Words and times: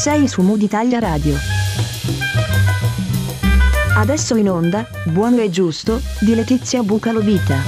Sei 0.00 0.28
su 0.28 0.40
Mood 0.40 0.62
Italia 0.62 0.98
Radio. 0.98 1.36
Adesso 3.96 4.34
in 4.36 4.48
onda, 4.48 4.88
Buono 5.04 5.42
e 5.42 5.50
Giusto, 5.50 6.00
di 6.20 6.34
Letizia 6.34 6.82
Bucalovita. 6.82 7.58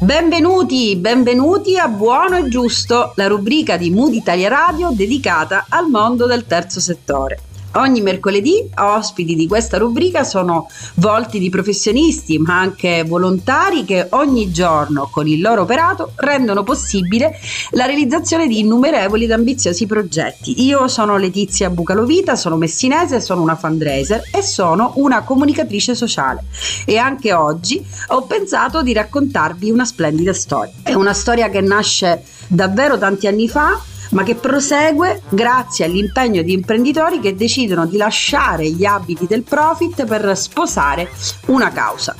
Benvenuti, 0.00 0.96
benvenuti 0.96 1.78
a 1.78 1.86
Buono 1.86 2.38
e 2.38 2.48
Giusto, 2.48 3.12
la 3.14 3.28
rubrica 3.28 3.76
di 3.76 3.90
Mood 3.90 4.12
Italia 4.12 4.48
Radio 4.48 4.90
dedicata 4.90 5.66
al 5.68 5.88
mondo 5.88 6.26
del 6.26 6.44
terzo 6.44 6.80
settore. 6.80 7.53
Ogni 7.76 8.02
mercoledì 8.02 8.70
ospiti 8.76 9.34
di 9.34 9.48
questa 9.48 9.78
rubrica 9.78 10.22
sono 10.22 10.68
volti 10.94 11.40
di 11.40 11.50
professionisti, 11.50 12.38
ma 12.38 12.60
anche 12.60 13.02
volontari 13.04 13.84
che 13.84 14.06
ogni 14.10 14.52
giorno 14.52 15.08
con 15.10 15.26
il 15.26 15.40
loro 15.40 15.62
operato 15.62 16.12
rendono 16.16 16.62
possibile 16.62 17.36
la 17.70 17.86
realizzazione 17.86 18.46
di 18.46 18.60
innumerevoli 18.60 19.24
ed 19.24 19.32
ambiziosi 19.32 19.86
progetti. 19.86 20.64
Io 20.64 20.86
sono 20.86 21.16
Letizia 21.16 21.68
Bucalovita, 21.68 22.36
sono 22.36 22.56
messinese, 22.56 23.20
sono 23.20 23.42
una 23.42 23.56
fundraiser 23.56 24.22
e 24.32 24.42
sono 24.42 24.92
una 24.96 25.22
comunicatrice 25.22 25.96
sociale. 25.96 26.44
E 26.84 26.96
anche 26.96 27.32
oggi 27.32 27.84
ho 28.08 28.22
pensato 28.22 28.82
di 28.82 28.92
raccontarvi 28.92 29.70
una 29.70 29.84
splendida 29.84 30.32
storia. 30.32 30.72
È 30.82 30.94
una 30.94 31.12
storia 31.12 31.48
che 31.48 31.60
nasce 31.60 32.22
davvero 32.46 32.98
tanti 32.98 33.26
anni 33.26 33.48
fa 33.48 33.80
ma 34.10 34.22
che 34.22 34.34
prosegue 34.34 35.22
grazie 35.28 35.84
all'impegno 35.84 36.42
di 36.42 36.52
imprenditori 36.52 37.20
che 37.20 37.34
decidono 37.34 37.86
di 37.86 37.96
lasciare 37.96 38.68
gli 38.70 38.84
abiti 38.84 39.26
del 39.26 39.42
profit 39.42 40.04
per 40.04 40.36
sposare 40.36 41.10
una 41.46 41.70
causa. 41.70 42.14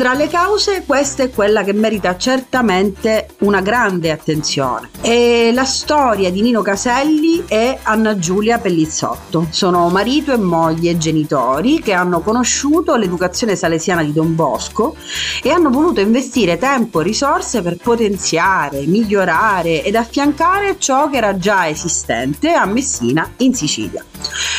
Tra 0.00 0.14
le 0.14 0.28
cause 0.28 0.84
questa 0.86 1.24
è 1.24 1.30
quella 1.30 1.62
che 1.62 1.74
merita 1.74 2.16
certamente 2.16 3.34
una 3.40 3.60
grande 3.60 4.10
attenzione. 4.10 4.88
E 5.02 5.50
la 5.52 5.66
storia 5.66 6.30
di 6.30 6.40
Nino 6.40 6.62
Caselli 6.62 7.44
e 7.46 7.78
Anna 7.82 8.18
Giulia 8.18 8.56
Pellizzotto. 8.56 9.48
Sono 9.50 9.90
marito 9.90 10.32
e 10.32 10.38
moglie 10.38 10.96
genitori 10.96 11.82
che 11.82 11.92
hanno 11.92 12.20
conosciuto 12.20 12.96
l'educazione 12.96 13.56
salesiana 13.56 14.02
di 14.02 14.14
Don 14.14 14.34
Bosco 14.34 14.96
e 15.42 15.50
hanno 15.50 15.68
voluto 15.68 16.00
investire 16.00 16.56
tempo 16.56 17.02
e 17.02 17.04
risorse 17.04 17.60
per 17.60 17.76
potenziare, 17.76 18.86
migliorare 18.86 19.84
ed 19.84 19.96
affiancare 19.96 20.78
ciò 20.78 21.10
che 21.10 21.18
era 21.18 21.36
già 21.36 21.68
esistente 21.68 22.52
a 22.52 22.64
Messina 22.64 23.30
in 23.36 23.52
Sicilia. 23.52 24.02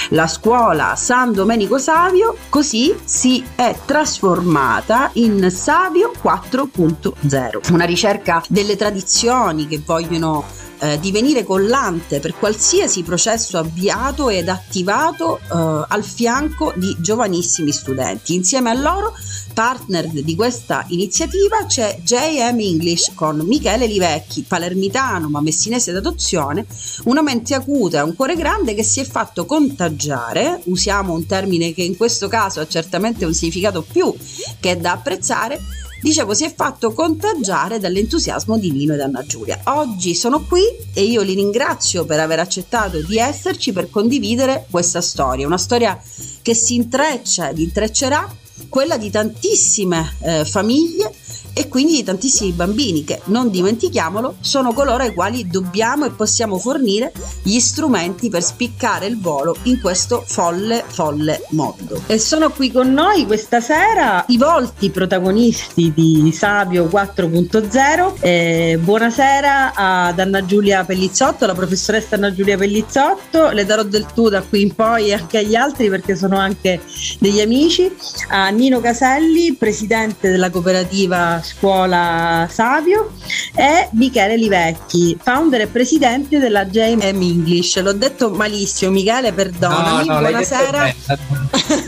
La 0.09 0.27
scuola 0.27 0.95
San 0.95 1.31
Domenico 1.31 1.77
Savio 1.77 2.35
così 2.49 2.93
si 3.05 3.43
è 3.55 3.75
trasformata 3.85 5.09
in 5.13 5.30
Savio 5.49 6.11
4.0, 6.21 7.71
una 7.73 7.85
ricerca 7.85 8.43
delle 8.49 8.75
tradizioni 8.75 9.67
che 9.67 9.81
vogliono 9.85 10.43
eh, 10.81 10.99
divenire 10.99 11.43
collante 11.43 12.19
per 12.19 12.33
qualsiasi 12.33 13.03
processo 13.03 13.59
avviato 13.59 14.29
ed 14.29 14.49
attivato 14.49 15.37
eh, 15.37 15.85
al 15.87 16.03
fianco 16.03 16.73
di 16.75 16.95
giovanissimi 16.99 17.71
studenti. 17.71 18.33
Insieme 18.33 18.71
a 18.71 18.73
loro, 18.73 19.13
partner 19.53 20.07
di 20.07 20.35
questa 20.35 20.83
iniziativa, 20.87 21.65
c'è 21.67 21.99
JM 22.03 22.59
English 22.59 23.11
con 23.13 23.37
Michele 23.45 23.85
Livecchi, 23.85 24.43
palermitano 24.47 25.29
ma 25.29 25.41
messinese 25.41 25.91
d'adozione, 25.91 26.65
una 27.03 27.21
mente 27.21 27.53
acuta 27.53 27.99
e 27.99 28.03
un 28.03 28.15
cuore 28.15 28.35
grande 28.35 28.73
che 28.73 28.83
si 28.83 28.99
è 29.01 29.03
fatto 29.03 29.45
contagiare, 29.45 30.61
usiamo 30.65 31.13
un 31.13 31.27
termine 31.27 31.73
che 31.73 31.83
in 31.83 31.95
questo 31.95 32.27
caso 32.27 32.59
ha 32.59 32.67
certamente 32.67 33.25
un 33.25 33.33
significato 33.33 33.83
più 33.83 34.11
che 34.59 34.79
da 34.79 34.93
apprezzare, 34.93 35.61
dicevo, 36.01 36.33
si 36.33 36.43
è 36.43 36.53
fatto 36.53 36.93
contagiare 36.93 37.79
dall'entusiasmo 37.79 38.57
di 38.57 38.71
Nino 38.71 38.93
ed 38.93 39.01
Anna 39.01 39.23
Giulia. 39.25 39.59
Oggi 39.65 40.15
sono 40.15 40.43
qui 40.45 40.63
e 40.93 41.03
io 41.03 41.21
li 41.21 41.33
ringrazio 41.33 42.05
per 42.05 42.19
aver 42.19 42.39
accettato 42.39 43.01
di 43.01 43.17
esserci 43.17 43.71
per 43.71 43.89
condividere 43.89 44.65
questa 44.69 45.01
storia, 45.01 45.45
una 45.45 45.57
storia 45.57 46.01
che 46.41 46.53
si 46.53 46.75
intreccia 46.75 47.49
ed 47.49 47.59
intreccerà 47.59 48.35
quella 48.69 48.97
di 48.97 49.09
tantissime 49.09 50.15
eh, 50.21 50.45
famiglie 50.45 51.13
e 51.53 51.67
quindi 51.67 51.95
di 51.95 52.03
tantissimi 52.03 52.51
bambini 52.51 53.03
che, 53.03 53.21
non 53.25 53.49
dimentichiamolo, 53.49 54.35
sono 54.39 54.73
coloro 54.73 55.03
ai 55.03 55.13
quali 55.13 55.47
dobbiamo 55.47 56.05
e 56.05 56.11
possiamo 56.11 56.57
fornire 56.57 57.11
gli 57.43 57.59
strumenti 57.59 58.29
per 58.29 58.43
spiccare 58.43 59.05
il 59.07 59.19
volo 59.19 59.55
in 59.63 59.79
questo 59.81 60.23
folle, 60.25 60.83
folle 60.87 61.45
mondo. 61.49 62.01
E 62.07 62.17
sono 62.19 62.49
qui 62.49 62.71
con 62.71 62.93
noi 62.93 63.25
questa 63.25 63.59
sera 63.59 64.23
i 64.27 64.37
volti 64.37 64.89
protagonisti 64.89 65.91
di 65.93 66.31
Sabio 66.31 66.85
4.0. 66.85 68.13
Eh, 68.19 68.79
buonasera 68.81 69.73
ad 69.73 70.19
Anna 70.19 70.45
Giulia 70.45 70.83
Pellizzotto, 70.83 71.45
la 71.45 71.53
professoressa 71.53 72.15
Anna 72.15 72.33
Giulia 72.33 72.57
Pellizzotto, 72.57 73.49
le 73.49 73.65
darò 73.65 73.83
del 73.83 74.05
tu 74.13 74.29
da 74.29 74.41
qui 74.41 74.61
in 74.61 74.75
poi 74.75 75.09
e 75.09 75.13
anche 75.13 75.39
agli 75.39 75.55
altri 75.55 75.89
perché 75.89 76.15
sono 76.15 76.37
anche 76.37 76.81
degli 77.19 77.41
amici, 77.41 77.91
a 78.29 78.49
Nino 78.49 78.79
Caselli, 78.79 79.53
presidente 79.53 80.29
della 80.29 80.49
cooperativa 80.49 81.40
Scuola 81.41 82.47
Savio 82.49 83.11
e 83.55 83.89
Michele 83.91 84.37
Livecchi, 84.37 85.17
founder 85.21 85.61
e 85.61 85.67
presidente 85.67 86.39
della 86.39 86.65
JM 86.65 87.21
English. 87.21 87.81
L'ho 87.81 87.93
detto 87.93 88.29
malissimo, 88.29 88.91
Michele, 88.91 89.33
perdonami. 89.33 90.07
No, 90.07 90.13
no, 90.13 90.19
buonasera. 90.19 90.93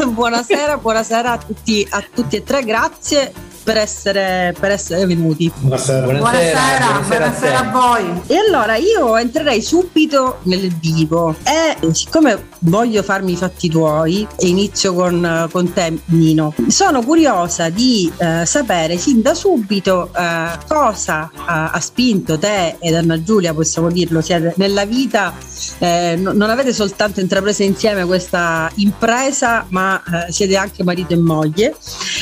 buonasera, 0.08 0.78
buonasera 0.78 1.32
a 1.32 1.38
tutti, 1.38 1.88
a 1.90 2.04
tutti 2.14 2.36
e 2.36 2.44
tre, 2.44 2.64
grazie 2.64 3.32
per 3.64 3.78
essere, 3.78 4.54
per 4.60 4.72
essere 4.72 5.06
venuti. 5.06 5.52
Buonasera. 5.56 6.06
Buonasera, 6.06 6.58
buonasera, 6.60 7.02
buonasera 7.08 7.58
a, 7.58 7.68
a 7.68 7.72
voi. 7.72 8.22
E 8.28 8.38
allora 8.38 8.76
io 8.76 9.18
entrerei 9.18 9.62
subito 9.62 10.40
nel 10.44 10.74
vivo 10.76 11.36
e 11.44 11.94
siccome 11.94 12.52
voglio 12.64 13.04
farmi 13.04 13.34
i 13.34 13.36
fatti 13.36 13.70
tuoi 13.70 14.28
e 14.38 14.48
inizio 14.48 14.94
con, 14.94 15.48
con 15.52 15.74
te 15.74 16.00
Nino, 16.06 16.54
sono 16.68 17.02
curiosa 17.04 17.70
di 17.70 18.12
eh, 18.18 18.46
sapere 18.46 18.98
sin 18.98 19.22
da 19.22 19.34
subito 19.34 20.10
eh, 20.16 20.58
cosa 20.68 21.30
eh, 21.34 21.40
ha 21.46 21.80
spinto 21.80 22.38
te 22.38 22.78
ed 22.80 22.94
Anna 22.94 23.22
Giulia, 23.22 23.54
possiamo 23.54 23.90
dirlo, 23.90 24.22
siete 24.22 24.54
nella 24.58 24.86
vita, 24.86 25.34
eh, 25.80 26.16
non 26.18 26.50
avete 26.50 26.74
soltanto 26.74 27.20
intrapreso 27.20 27.64
insieme 27.64 28.06
questa 28.06 28.72
impresa 28.76 29.66
ma 29.70 30.02
eh, 30.28 30.32
siete 30.32 30.56
anche 30.56 30.84
marito 30.84 31.14
e 31.14 31.18
moglie. 31.18 31.76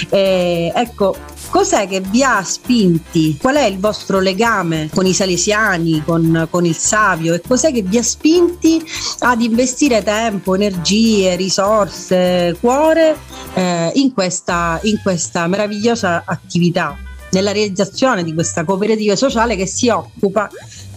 ecco, 0.09 1.15
Cos'è 1.51 1.85
che 1.85 1.99
vi 1.99 2.23
ha 2.23 2.41
spinti? 2.43 3.37
Qual 3.37 3.55
è 3.55 3.65
il 3.65 3.77
vostro 3.77 4.21
legame 4.21 4.89
con 4.95 5.05
i 5.05 5.13
salesiani, 5.13 6.01
con, 6.01 6.47
con 6.49 6.65
il 6.65 6.75
Savio 6.75 7.33
e 7.33 7.41
cos'è 7.45 7.73
che 7.73 7.81
vi 7.81 7.97
ha 7.97 8.03
spinti 8.03 8.81
ad 9.19 9.41
investire 9.41 10.01
tempo, 10.01 10.55
energie, 10.55 11.35
risorse, 11.35 12.55
cuore 12.57 13.17
eh, 13.53 13.91
in, 13.95 14.13
questa, 14.13 14.79
in 14.83 15.01
questa 15.03 15.45
meravigliosa 15.47 16.23
attività? 16.25 16.97
nella 17.31 17.51
realizzazione 17.51 18.23
di 18.25 18.33
questa 18.33 18.65
cooperativa 18.65 19.15
sociale 19.15 19.55
che 19.55 19.65
si 19.65 19.87
occupa 19.87 20.49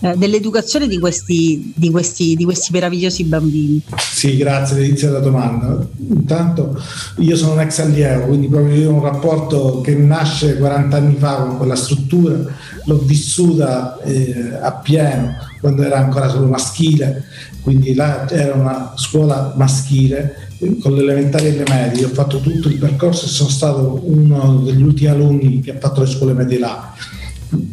eh, 0.04 0.16
dell'educazione 0.18 0.86
di 0.86 0.98
questi, 0.98 1.72
di, 1.74 1.88
questi, 1.88 2.36
di 2.36 2.44
questi 2.44 2.72
meravigliosi 2.72 3.24
bambini. 3.24 3.80
Sì, 3.96 4.36
grazie, 4.36 4.84
inizio 4.84 5.10
la 5.10 5.18
domanda. 5.18 5.82
Intanto 5.96 6.78
io 7.20 7.34
sono 7.36 7.52
un 7.52 7.60
ex 7.60 7.78
allievo, 7.78 8.26
quindi 8.26 8.48
proprio 8.48 8.74
io 8.74 8.90
ho 8.90 8.94
un 8.94 9.02
rapporto 9.02 9.80
che 9.80 9.94
nasce 9.94 10.58
40 10.58 10.94
anni 10.94 11.16
fa 11.16 11.36
con 11.36 11.56
quella 11.56 11.74
struttura, 11.74 12.36
l'ho 12.84 12.98
vissuta 12.98 13.98
eh, 14.02 14.58
appieno 14.60 15.36
quando 15.58 15.82
era 15.82 15.96
ancora 15.96 16.28
solo 16.28 16.48
maschile, 16.48 17.24
quindi 17.62 17.94
là 17.94 18.28
era 18.28 18.52
una 18.52 18.92
scuola 18.96 19.54
maschile 19.56 20.50
con 20.82 20.94
l'elementare 20.94 21.48
e 21.48 21.56
le 21.56 21.64
medie, 21.66 22.04
ho 22.04 22.10
fatto 22.10 22.40
tutto 22.40 22.68
il 22.68 22.76
percorso 22.76 23.24
e 23.24 23.28
sono 23.28 23.48
stato 23.48 24.02
uno 24.04 24.60
degli 24.64 24.82
ultimi 24.82 25.08
alunni 25.08 25.60
che 25.60 25.70
ha 25.70 25.78
fatto 25.78 26.02
le 26.02 26.08
scuole 26.08 26.34
medie 26.34 26.58
là. 26.58 26.92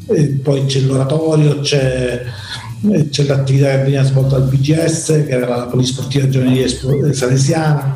E 0.07 0.28
poi 0.42 0.66
c'è 0.66 0.80
l'oratorio, 0.81 1.60
c'è, 1.60 2.24
c'è 3.10 3.24
l'attività 3.24 3.69
che 3.72 3.83
veniva 3.83 4.04
svolta 4.04 4.36
al 4.36 4.48
BGS, 4.48 5.06
che 5.25 5.30
era 5.30 5.57
la 5.57 5.66
polisportiva 5.66 6.28
giovanile 6.30 6.68
salesiana, 7.13 7.94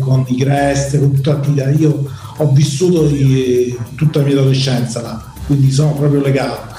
con 0.00 0.24
i 0.28 0.36
GREST, 0.36 0.98
con 0.98 1.12
tutta 1.12 1.32
l'attività. 1.32 1.70
Io 1.70 2.08
ho 2.36 2.52
vissuto 2.52 3.08
tutta 3.96 4.20
la 4.20 4.24
mia 4.24 4.38
adolescenza 4.38 5.00
là, 5.00 5.32
quindi 5.46 5.70
sono 5.70 5.92
proprio 5.94 6.20
legato. 6.20 6.74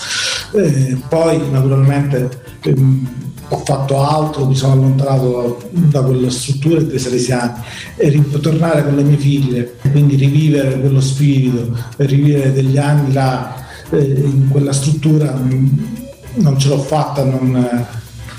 E 0.53 0.97
poi 1.07 1.39
naturalmente 1.51 2.29
ehm, 2.63 3.07
ho 3.49 3.57
fatto 3.65 4.01
altro, 4.01 4.45
mi 4.45 4.55
sono 4.55 4.73
allontanato 4.73 5.69
da 5.71 6.01
quella 6.03 6.29
struttura 6.29 6.81
dei 6.81 6.99
salesiani 6.99 7.53
e 7.97 8.09
ritornare 8.09 8.83
con 8.83 8.95
le 8.95 9.03
mie 9.03 9.17
figlie, 9.17 9.75
quindi 9.91 10.15
rivivere 10.15 10.79
quello 10.79 11.01
spirito, 11.01 11.75
rivivere 11.97 12.53
degli 12.53 12.77
anni 12.77 13.11
là 13.11 13.55
eh, 13.55 13.68
in 13.97 14.49
quella 14.49 14.73
struttura 14.73 15.33
non 15.33 16.57
ce 16.57 16.67
l'ho 16.67 16.79
fatta 16.79 17.21
a 17.21 17.25
non, 17.25 17.87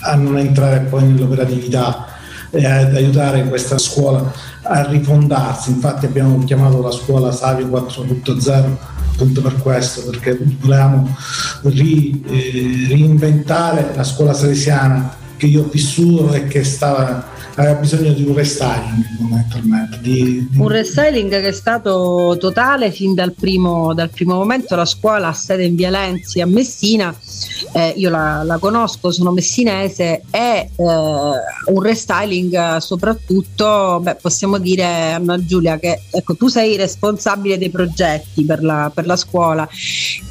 a 0.01 0.15
non 0.15 0.39
entrare 0.39 0.81
poi 0.81 1.05
nell'operatività 1.05 2.07
e 2.51 2.65
ad 2.67 2.95
aiutare 2.95 3.49
questa 3.49 3.79
scuola 3.79 4.33
a 4.63 4.87
rifondarsi. 4.87 5.71
Infatti 5.71 6.07
abbiamo 6.07 6.39
chiamato 6.45 6.83
la 6.83 6.91
scuola 6.91 7.33
Savio 7.33 7.67
4.0 7.67 8.77
appunto 9.13 9.43
per 9.43 9.57
questo, 9.57 10.03
perché 10.09 10.39
volevamo 10.61 11.15
ri, 11.65 12.25
eh, 12.27 12.87
reinventare 12.89 13.93
la 13.95 14.05
scuola 14.05 14.33
salesiana 14.33 15.15
che 15.37 15.47
io 15.47 15.63
ho 15.63 15.69
vissuto 15.71 16.33
e 16.33 16.47
che 16.47 16.65
stava 16.65 17.29
aveva 17.55 17.75
bisogno 17.75 18.13
di 18.13 18.23
un 18.23 18.35
restyling 18.35 19.05
fondamentalmente. 19.17 19.99
Di, 20.01 20.49
di... 20.51 20.59
Un 20.59 20.69
restyling 20.69 21.31
che 21.31 21.49
è 21.49 21.53
stato 21.53 22.37
totale 22.39 22.91
fin 22.91 23.15
dal 23.15 23.33
primo, 23.33 23.95
dal 23.95 24.11
primo 24.11 24.35
momento. 24.35 24.77
La 24.77 24.85
scuola 24.85 25.29
ha 25.29 25.33
sede 25.33 25.65
in 25.65 25.75
Via 25.75 25.91
Lenzi 25.91 26.41
a 26.41 26.47
Messina, 26.47 27.15
eh, 27.73 27.95
io 27.97 28.11
la, 28.11 28.43
la, 28.45 28.59
conosco, 28.59 29.11
sono 29.11 29.33
messinese, 29.33 30.23
è 30.31 30.69
eh, 30.75 30.85
un 30.85 31.83
restyling 31.83 32.77
soprattutto, 32.79 34.01
beh, 34.03 34.17
possiamo 34.17 34.59
dire 34.59 35.13
Anna 35.13 35.43
Giulia 35.45 35.79
che 35.79 36.03
ecco, 36.11 36.35
tu 36.35 36.49
sei 36.49 36.77
responsabile 36.77 37.59
dei 37.59 37.71
progetti 37.71 38.45
per 38.45 38.63
la, 38.63 38.91
per 38.93 39.07
la 39.07 39.17
scuola 39.17 39.69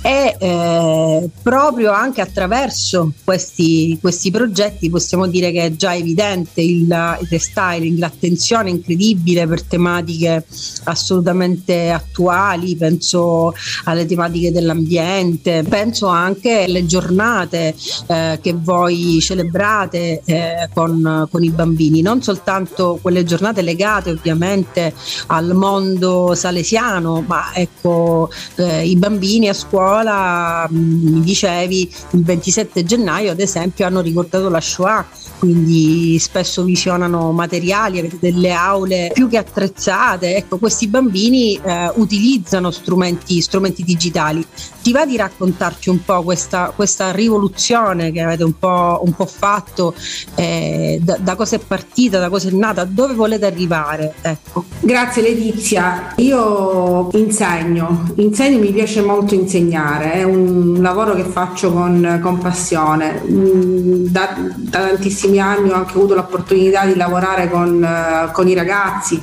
e 0.01 0.35
eh, 0.39 1.29
proprio 1.41 1.91
anche 1.91 2.21
attraverso 2.21 3.11
questi, 3.23 3.97
questi 4.01 4.31
progetti 4.31 4.89
possiamo 4.89 5.27
dire 5.27 5.51
che 5.51 5.65
è 5.65 5.75
già 5.75 5.95
evidente 5.95 6.61
il, 6.61 6.87
il 7.19 7.27
restyling, 7.29 7.97
l'attenzione 7.97 8.69
incredibile 8.69 9.47
per 9.47 9.63
tematiche 9.63 10.45
assolutamente 10.83 11.91
attuali, 11.91 12.75
penso 12.75 13.53
alle 13.85 14.05
tematiche 14.05 14.51
dell'ambiente, 14.51 15.63
penso 15.67 16.07
anche 16.07 16.63
alle 16.63 16.85
giornate 16.85 17.75
eh, 18.07 18.39
che 18.41 18.53
voi 18.53 19.19
celebrate 19.21 20.21
eh, 20.25 20.69
con, 20.73 21.27
con, 21.31 21.43
i 21.43 21.49
bambini, 21.49 22.01
non 22.01 22.21
soltanto 22.21 22.99
quelle 23.01 23.23
giornate 23.23 23.61
legate 23.61 24.11
ovviamente 24.11 24.93
al 25.27 25.53
mondo 25.53 26.35
salesiano, 26.35 27.23
ma 27.25 27.53
ecco 27.53 28.29
eh, 28.55 28.87
i 28.87 28.95
bambini 28.95 29.49
a 29.49 29.53
scuola, 29.53 30.67
mm, 30.71 31.13
mi 31.13 31.21
dicevi, 31.21 31.91
il 32.11 32.23
27 32.23 32.83
gennaio 32.83 33.31
ad 33.31 33.39
esempio 33.39 33.85
hanno 33.85 34.01
ricordato 34.01 34.49
la 34.49 34.61
Shoah, 34.61 35.07
quindi 35.39 36.17
spesso 36.19 36.63
visionano 36.63 36.98
materiali, 37.07 37.99
avete 37.99 38.17
delle 38.19 38.51
aule 38.51 39.11
più 39.13 39.27
che 39.29 39.37
attrezzate, 39.37 40.35
ecco 40.35 40.57
questi 40.57 40.87
bambini 40.87 41.59
eh, 41.63 41.91
utilizzano 41.95 42.71
strumenti, 42.71 43.41
strumenti 43.41 43.83
digitali. 43.83 44.45
Ti 44.81 44.91
va 44.91 45.05
di 45.05 45.17
raccontarci 45.17 45.89
un 45.89 46.03
po' 46.03 46.23
questa, 46.23 46.71
questa 46.75 47.11
rivoluzione 47.11 48.11
che 48.11 48.21
avete 48.21 48.43
un 48.43 48.57
po', 48.57 49.01
un 49.03 49.13
po 49.13 49.25
fatto, 49.25 49.93
eh, 50.35 50.99
da, 51.01 51.17
da, 51.19 51.35
cosa 51.35 51.55
è 51.55 51.59
partita, 51.59 52.19
da 52.19 52.29
cosa 52.29 52.49
è 52.49 52.51
nata, 52.51 52.83
dove 52.83 53.13
volete 53.13 53.45
arrivare? 53.45 54.13
Ecco. 54.21 54.65
Grazie 54.79 55.21
Letizia, 55.21 56.13
io 56.17 57.09
insegno, 57.13 58.11
insegno 58.15 58.59
mi 58.59 58.71
piace 58.71 59.01
molto 59.01 59.33
insegnare, 59.35 60.13
è 60.13 60.23
un 60.23 60.77
lavoro 60.81 61.13
che 61.15 61.23
faccio 61.23 61.71
con, 61.71 62.19
con 62.21 62.37
passione. 62.37 63.21
Mm, 63.25 64.05
da, 64.07 64.35
da, 64.55 64.87
tantissimi 64.87 65.39
anni 65.39 65.69
ho 65.69 65.75
anche 65.75 65.93
avuto 65.93 66.15
l'opportunità 66.15 66.85
di 66.85 66.88
lavorare 66.95 67.49
con, 67.49 67.81
uh, 67.81 68.31
con 68.31 68.47
i 68.47 68.53
ragazzi, 68.53 69.21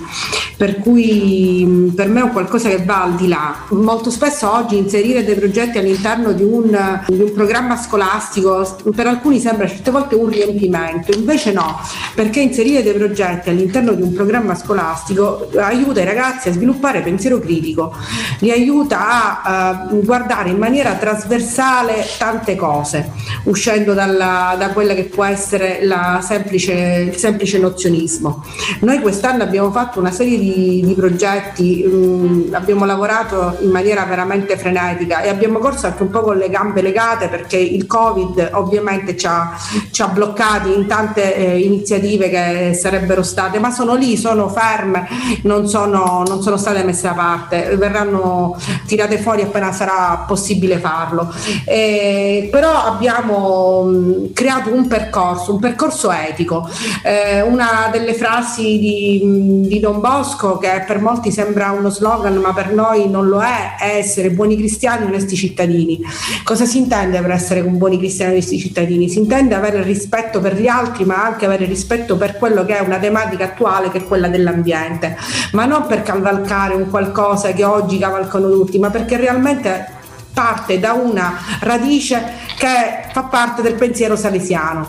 per 0.56 0.78
cui 0.78 1.64
mm, 1.66 1.88
per 1.90 2.08
me 2.08 2.22
è 2.22 2.30
qualcosa 2.30 2.68
che 2.68 2.82
va 2.84 3.02
al 3.02 3.14
di 3.14 3.28
là. 3.28 3.54
Molto 3.70 4.10
spesso 4.10 4.52
oggi 4.52 4.76
inserire 4.76 5.24
dei 5.24 5.34
progetti 5.34 5.78
all'interno 5.78 6.32
di 6.32 6.42
un, 6.42 7.02
di 7.06 7.20
un, 7.20 7.32
programma 7.32 7.76
scolastico 7.76 8.78
per 8.94 9.06
alcuni 9.06 9.38
sembra 9.38 9.66
certe 9.66 9.90
volte 9.90 10.14
un 10.14 10.28
riempimento, 10.28 11.12
invece 11.12 11.52
no, 11.52 11.80
perché 12.14 12.40
inserire 12.40 12.82
dei 12.82 12.94
progetti 12.94 13.50
all'interno 13.50 13.92
di 13.92 14.02
un 14.02 14.12
programma 14.12 14.54
scolastico 14.54 15.48
aiuta 15.56 16.00
i 16.00 16.04
ragazzi 16.04 16.48
a 16.48 16.52
sviluppare 16.52 17.02
pensiero 17.02 17.38
critico, 17.38 17.94
li 18.40 18.50
aiuta 18.50 19.42
a 19.42 19.88
uh, 19.90 20.04
guardare 20.04 20.50
in 20.50 20.58
maniera 20.58 20.94
trasversale 20.94 22.06
tante 22.18 22.56
cose, 22.56 23.10
uscendo 23.44 23.92
dalla, 23.92 24.54
da 24.58 24.70
quella 24.70 24.94
che 24.94 25.04
può 25.04 25.24
essere 25.24 25.80
semplice, 26.20 27.08
il 27.10 27.16
semplice 27.16 27.55
nozionismo. 27.58 28.44
Noi 28.80 29.00
quest'anno 29.00 29.42
abbiamo 29.42 29.70
fatto 29.70 30.00
una 30.00 30.10
serie 30.10 30.38
di, 30.38 30.82
di 30.84 30.94
progetti, 30.94 31.84
mh, 31.84 31.96
mm, 31.96 32.54
abbiamo 32.54 32.84
lavorato 32.84 33.56
in 33.60 33.70
maniera 33.70 34.04
veramente 34.04 34.56
frenetica 34.56 35.22
e 35.22 35.28
abbiamo 35.28 35.58
corso 35.58 35.86
anche 35.86 36.02
un 36.02 36.10
po' 36.10 36.20
con 36.20 36.36
le 36.36 36.48
gambe 36.48 36.82
legate 36.82 37.28
perché 37.28 37.56
il 37.56 37.86
Covid 37.86 38.50
ovviamente 38.52 39.16
ci 39.16 39.26
ha, 39.26 39.56
ci 39.90 40.02
ha 40.02 40.08
bloccati 40.08 40.72
in 40.72 40.86
tante 40.86 41.36
eh, 41.36 41.58
iniziative 41.60 42.28
che 42.28 42.74
sarebbero 42.74 43.22
state, 43.22 43.58
ma 43.58 43.70
sono 43.70 43.94
lì, 43.94 44.16
sono 44.16 44.48
ferme, 44.48 45.06
non 45.42 45.68
sono, 45.68 46.22
non 46.26 46.42
sono 46.42 46.56
state 46.56 46.82
messe 46.84 47.08
da 47.08 47.14
parte, 47.14 47.76
verranno 47.76 48.56
tirate 48.86 49.18
fuori 49.18 49.42
appena 49.42 49.72
sarà 49.72 50.24
possibile 50.26 50.78
farlo. 50.78 51.32
Eh, 51.64 52.48
però 52.50 52.84
abbiamo 52.84 53.82
mh, 53.84 54.32
creato 54.32 54.72
un 54.72 54.86
percorso, 54.86 55.52
un 55.52 55.60
percorso 55.60 56.10
etico. 56.10 56.68
Eh, 57.02 57.42
una 57.46 57.88
delle 57.90 58.14
frasi 58.14 58.78
di, 58.78 59.66
di 59.66 59.80
Don 59.80 60.00
Bosco, 60.00 60.58
che 60.58 60.84
per 60.86 61.00
molti 61.00 61.30
sembra 61.30 61.70
uno 61.70 61.90
slogan, 61.90 62.36
ma 62.36 62.52
per 62.52 62.72
noi 62.72 63.08
non 63.08 63.26
lo 63.26 63.40
è, 63.40 63.76
è 63.78 63.96
essere 63.96 64.30
buoni 64.30 64.56
cristiani, 64.56 65.06
onesti 65.06 65.36
cittadini. 65.36 66.00
Cosa 66.44 66.64
si 66.64 66.78
intende 66.78 67.20
per 67.20 67.30
essere 67.30 67.62
buoni 67.62 67.98
cristiani 67.98 68.32
onesti 68.32 68.58
cittadini? 68.58 69.08
Si 69.08 69.18
intende 69.18 69.54
avere 69.54 69.82
rispetto 69.82 70.40
per 70.40 70.60
gli 70.60 70.66
altri, 70.66 71.04
ma 71.04 71.24
anche 71.24 71.46
avere 71.46 71.64
rispetto 71.64 72.16
per 72.16 72.36
quello 72.36 72.64
che 72.64 72.78
è 72.78 72.80
una 72.80 72.98
tematica 72.98 73.44
attuale, 73.44 73.90
che 73.90 73.98
è 73.98 74.04
quella 74.04 74.28
dell'ambiente, 74.28 75.16
ma 75.52 75.64
non 75.64 75.86
per 75.86 76.02
cavalcare 76.02 76.74
un 76.74 76.90
qualcosa 76.90 77.52
che 77.52 77.64
oggi 77.64 77.98
cavalcano 77.98 78.50
tutti, 78.50 78.78
ma 78.78 78.90
perché 78.90 79.16
realmente 79.16 79.94
parte 80.36 80.78
da 80.78 80.92
una 80.92 81.38
radice 81.60 82.22
che 82.56 83.10
fa 83.12 83.22
parte 83.24 83.62
del 83.62 83.74
pensiero 83.74 84.16
salesiano 84.16 84.88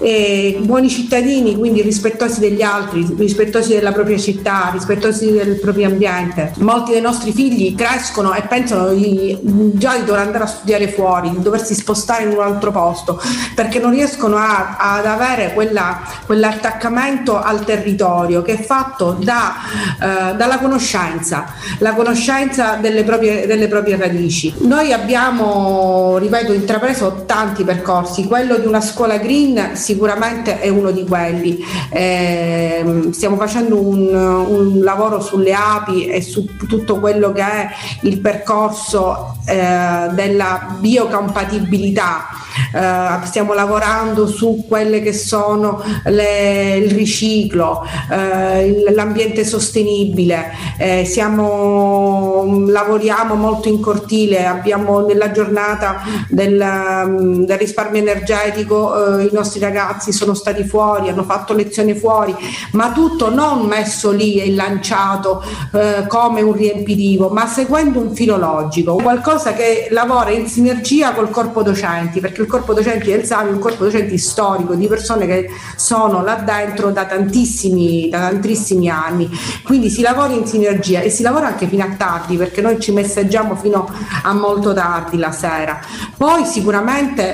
eh, 0.00 0.58
buoni 0.62 0.88
cittadini, 0.88 1.56
quindi 1.56 1.82
rispettosi 1.82 2.40
degli 2.40 2.62
altri, 2.62 3.06
rispettosi 3.16 3.74
della 3.74 3.92
propria 3.92 4.18
città, 4.18 4.70
rispettosi 4.72 5.32
del 5.32 5.60
proprio 5.60 5.88
ambiente. 5.88 6.52
Molti 6.58 6.92
dei 6.92 7.00
nostri 7.00 7.32
figli 7.32 7.74
crescono 7.74 8.34
e 8.34 8.42
pensano 8.42 8.92
di, 8.92 9.38
già 9.74 9.96
di 9.96 10.04
dover 10.04 10.22
andare 10.22 10.44
a 10.44 10.46
studiare 10.46 10.88
fuori, 10.88 11.30
di 11.30 11.40
doversi 11.40 11.74
spostare 11.74 12.24
in 12.24 12.30
un 12.30 12.40
altro 12.40 12.70
posto, 12.70 13.20
perché 13.54 13.78
non 13.78 13.90
riescono 13.90 14.36
a, 14.36 14.76
ad 14.78 15.06
avere 15.06 15.52
quella, 15.52 16.00
quell'attaccamento 16.24 17.38
al 17.38 17.64
territorio 17.64 18.42
che 18.42 18.54
è 18.54 18.62
fatto 18.62 19.18
da, 19.20 19.54
eh, 20.00 20.34
dalla 20.34 20.58
conoscenza, 20.58 21.52
la 21.78 21.92
conoscenza 21.92 22.76
delle 22.76 23.04
proprie, 23.04 23.46
delle 23.46 23.68
proprie 23.68 23.96
radici. 23.96 24.54
Noi 24.60 24.92
abbiamo, 24.92 26.16
ripeto, 26.16 26.54
intrapreso 26.54 26.89
tanti 27.26 27.64
percorsi, 27.64 28.26
quello 28.26 28.58
di 28.58 28.66
una 28.66 28.80
scuola 28.80 29.18
green 29.18 29.74
sicuramente 29.74 30.60
è 30.60 30.68
uno 30.68 30.90
di 30.90 31.04
quelli. 31.06 31.58
Eh, 31.90 33.08
stiamo 33.12 33.36
facendo 33.36 33.80
un, 33.80 34.12
un, 34.14 34.80
lavoro 34.80 35.20
sulle 35.20 35.52
api 35.52 36.06
e 36.06 36.22
su 36.22 36.44
tutto 36.66 36.98
quello 36.98 37.32
che 37.32 37.42
è 37.42 37.68
il 38.02 38.20
percorso 38.20 39.36
eh, 39.46 40.08
della 40.12 40.76
biocompatibilità. 40.78 42.28
Eh, 42.74 43.26
stiamo 43.26 43.54
lavorando 43.54 44.26
su 44.26 44.64
quelle 44.68 45.00
che 45.00 45.12
sono 45.12 45.82
le, 46.04 46.76
il 46.76 46.90
riciclo, 46.90 47.84
eh, 48.10 48.92
l'ambiente 48.92 49.44
sostenibile, 49.44 50.52
eh, 50.76 51.04
siamo, 51.04 52.64
lavoriamo 52.66 53.34
molto 53.34 53.68
in 53.68 53.80
cortile, 53.80 54.46
abbiamo 54.46 55.00
nella 55.00 55.30
giornata 55.30 56.02
del, 56.28 56.58
del 57.06 57.58
risparmio 57.58 58.00
energetico 58.00 59.18
eh, 59.18 59.24
i 59.24 59.30
nostri 59.32 59.60
ragazzi 59.60 60.12
sono 60.12 60.34
stati 60.34 60.64
fuori, 60.64 61.08
hanno 61.08 61.24
fatto 61.24 61.54
lezione 61.54 61.94
fuori, 61.94 62.34
ma 62.72 62.92
tutto 62.92 63.32
non 63.32 63.66
messo 63.66 64.10
lì 64.10 64.40
e 64.40 64.54
lanciato 64.54 65.42
eh, 65.72 66.06
come 66.06 66.42
un 66.42 66.52
riempitivo, 66.52 67.28
ma 67.28 67.46
seguendo 67.46 68.00
un 68.00 68.14
filologico, 68.14 68.94
qualcosa 68.96 69.52
che 69.52 69.88
lavora 69.90 70.30
in 70.30 70.46
sinergia 70.46 71.12
col 71.12 71.30
corpo 71.30 71.62
docenti, 71.62 72.20
perché 72.20 72.42
il 72.42 72.46
corpo 72.46 72.74
docenti 72.74 73.10
del 73.10 73.24
Savio 73.24 73.50
è 73.50 73.54
un 73.54 73.60
corpo 73.60 73.84
docenti 73.84 74.18
storico 74.18 74.74
di 74.74 74.86
persone 74.86 75.26
che 75.26 75.48
sono 75.76 76.22
là 76.22 76.34
dentro 76.34 76.90
da 76.90 77.04
tantissimi, 77.04 78.08
da 78.08 78.30
tantissimi 78.30 78.88
anni, 78.88 79.30
quindi 79.64 79.90
si 79.90 80.02
lavora 80.02 80.32
in 80.32 80.46
sinergia 80.46 81.00
e 81.00 81.10
si 81.10 81.22
lavora 81.22 81.48
anche 81.48 81.66
fino 81.66 81.84
a 81.84 81.94
tardi, 81.96 82.36
perché 82.36 82.60
noi 82.60 82.80
ci 82.80 82.92
messaggiamo 82.92 83.54
fino 83.54 83.88
a 84.22 84.32
molto 84.32 84.72
tardi 84.72 85.16
la 85.16 85.32
sera. 85.32 85.80
Poi 86.16 86.44
sicuramente 86.44 86.69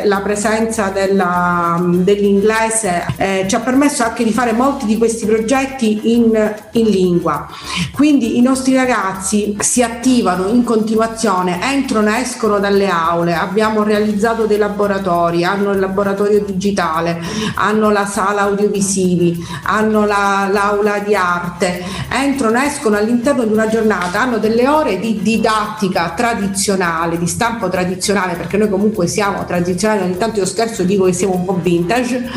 la 0.04 0.20
presenza 0.20 0.88
della, 0.88 1.78
dell'inizio 1.80 2.34
inglese 2.36 3.06
eh, 3.16 3.46
ci 3.48 3.54
ha 3.54 3.60
permesso 3.60 4.02
anche 4.02 4.24
di 4.24 4.32
fare 4.32 4.52
molti 4.52 4.86
di 4.86 4.98
questi 4.98 5.26
progetti 5.26 6.14
in, 6.14 6.54
in 6.72 6.86
lingua. 6.86 7.46
Quindi 7.92 8.38
i 8.38 8.42
nostri 8.42 8.74
ragazzi 8.74 9.56
si 9.60 9.82
attivano 9.82 10.48
in 10.48 10.64
continuazione, 10.64 11.58
entrano 11.62 12.14
e 12.14 12.20
escono 12.20 12.58
dalle 12.58 12.88
aule, 12.88 13.34
abbiamo 13.34 13.82
realizzato 13.82 14.46
dei 14.46 14.58
laboratori, 14.58 15.44
hanno 15.44 15.72
il 15.72 15.80
laboratorio 15.80 16.42
digitale, 16.44 17.20
hanno 17.54 17.90
la 17.90 18.06
sala 18.06 18.42
audiovisivi, 18.42 19.44
hanno 19.64 20.04
la, 20.04 20.48
l'aula 20.50 20.98
di 20.98 21.14
arte, 21.14 21.82
entrano 22.08 22.60
e 22.60 22.66
escono 22.66 22.96
all'interno 22.96 23.44
di 23.44 23.52
una 23.52 23.68
giornata, 23.68 24.20
hanno 24.20 24.38
delle 24.38 24.68
ore 24.68 24.98
di 24.98 25.20
didattica 25.22 26.12
tradizionale, 26.14 27.18
di 27.18 27.26
stampo 27.26 27.68
tradizionale, 27.68 28.34
perché 28.34 28.56
noi 28.56 28.68
comunque 28.68 29.06
siamo 29.06 29.25
tradizionali, 29.47 30.02
ogni 30.02 30.16
tanto 30.16 30.38
io 30.38 30.47
scherzo 30.47 30.83
dico 30.83 31.04
che 31.04 31.12
siamo 31.12 31.35
un 31.35 31.45
po' 31.45 31.59
vintage, 31.62 32.28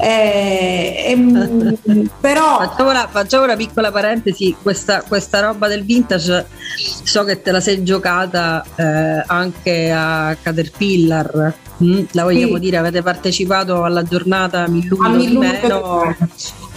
eh, 0.00 1.04
eh, 1.06 2.08
però... 2.20 2.58
Facciamo 2.58 2.90
una, 2.90 3.08
facciamo 3.08 3.44
una, 3.44 3.56
piccola 3.56 3.90
parentesi, 3.90 4.54
questa, 4.60 5.02
questa, 5.02 5.40
roba 5.40 5.68
del 5.68 5.84
vintage 5.84 6.46
so 7.02 7.24
che 7.24 7.42
te 7.42 7.50
la 7.50 7.60
sei 7.60 7.82
giocata 7.82 8.64
eh, 8.76 9.22
anche 9.26 9.90
a 9.90 10.36
Caterpillar, 10.40 11.54
mm, 11.82 12.00
la 12.12 12.22
vogliamo 12.22 12.54
sì. 12.54 12.60
dire, 12.60 12.76
avete 12.76 13.02
partecipato 13.02 13.84
alla 13.84 14.02
giornata 14.02 14.66
meno 14.68 16.14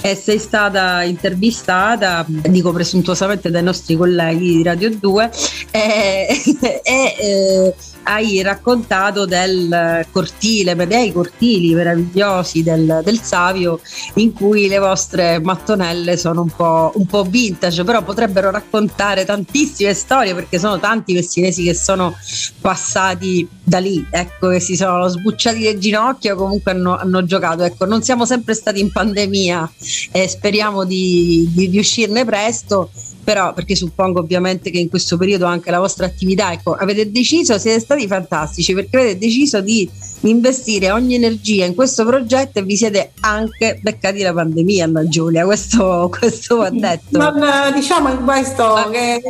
e 0.02 0.16
sei 0.16 0.40
stata 0.40 1.04
intervistata, 1.04 2.26
dico 2.28 2.72
presuntuosamente 2.72 3.52
dai 3.52 3.62
nostri 3.62 3.96
colleghi 3.96 4.58
di 4.58 4.64
Radio 4.64 4.90
2 4.90 5.32
e, 5.70 6.28
e 6.84 7.16
eh, 7.20 7.74
hai 8.04 8.42
raccontato 8.42 9.26
del 9.26 10.06
cortile, 10.12 10.76
dei 10.88 11.12
cortili 11.12 11.74
meravigliosi 11.74 12.64
del, 12.64 13.02
del, 13.04 13.20
Savio 13.22 13.80
in 14.16 14.34
cui 14.34 14.68
le 14.68 14.80
vostre 14.80 15.40
mattonelle 15.40 16.18
sono 16.18 16.42
un 16.42 16.50
po', 16.50 16.92
un 16.96 17.06
po' 17.06 17.24
vintage, 17.24 17.84
però 17.84 18.02
potrebbero 18.04 18.50
raccontare 18.52 19.26
tantissime 19.26 19.94
storie 19.94 20.34
perché 20.34 20.60
sono 20.60 20.80
tanti 20.80 21.14
messinesi 21.14 21.64
che 21.64 21.74
sono 21.74 22.16
passati 22.60 23.48
da 23.64 23.80
lì, 23.80 24.06
ecco, 24.10 24.50
che 24.50 24.60
si 24.60 24.76
sono 24.76 25.08
sbucciati 25.08 25.60
le 25.62 25.78
ginocchia 25.78 26.34
o 26.34 26.36
comunque 26.36 26.72
hanno, 26.72 26.98
hanno, 26.98 27.24
giocato. 27.24 27.64
Ecco, 27.64 27.86
non 27.86 28.02
siamo 28.02 28.26
sempre 28.26 28.54
stati 28.54 28.80
in 28.80 28.92
pandemia 28.92 29.72
e 30.12 30.28
speriamo 30.28 30.84
di, 30.84 31.50
di 31.54 31.68
riuscirne 31.68 32.26
presto 32.26 32.90
però 33.32 33.54
perché 33.54 33.78
suppongo 33.78 34.20
ovviamente 34.20 34.70
che 34.72 34.78
in 34.78 34.90
questo 34.90 35.16
periodo 35.16 35.46
anche 35.46 35.72
la 35.72 35.80
vostra 35.80 36.06
attività, 36.06 36.52
ecco, 36.52 36.74
avete 36.74 37.10
deciso, 37.10 37.58
siete 37.58 37.80
stati 37.80 38.06
fantastici 38.06 38.74
perché 38.74 38.98
avete 38.98 39.18
deciso 39.18 39.62
di 39.62 39.90
investire 40.22 40.92
ogni 40.92 41.16
energia 41.16 41.64
in 41.64 41.74
questo 41.74 42.06
progetto 42.06 42.60
e 42.60 42.64
vi 42.64 42.76
siete 42.76 43.14
anche 43.22 43.80
beccati 43.82 44.22
la 44.22 44.34
pandemia, 44.34 44.84
Anna 44.84 45.08
Giulia, 45.08 45.46
questo, 45.46 46.14
questo 46.20 46.58
va 46.58 46.70
detto. 46.72 47.18
Non, 47.18 47.42
diciamo 47.74 48.10
in 48.10 48.24
questo 48.26 48.64
Ma... 48.74 48.90
che 48.90 49.22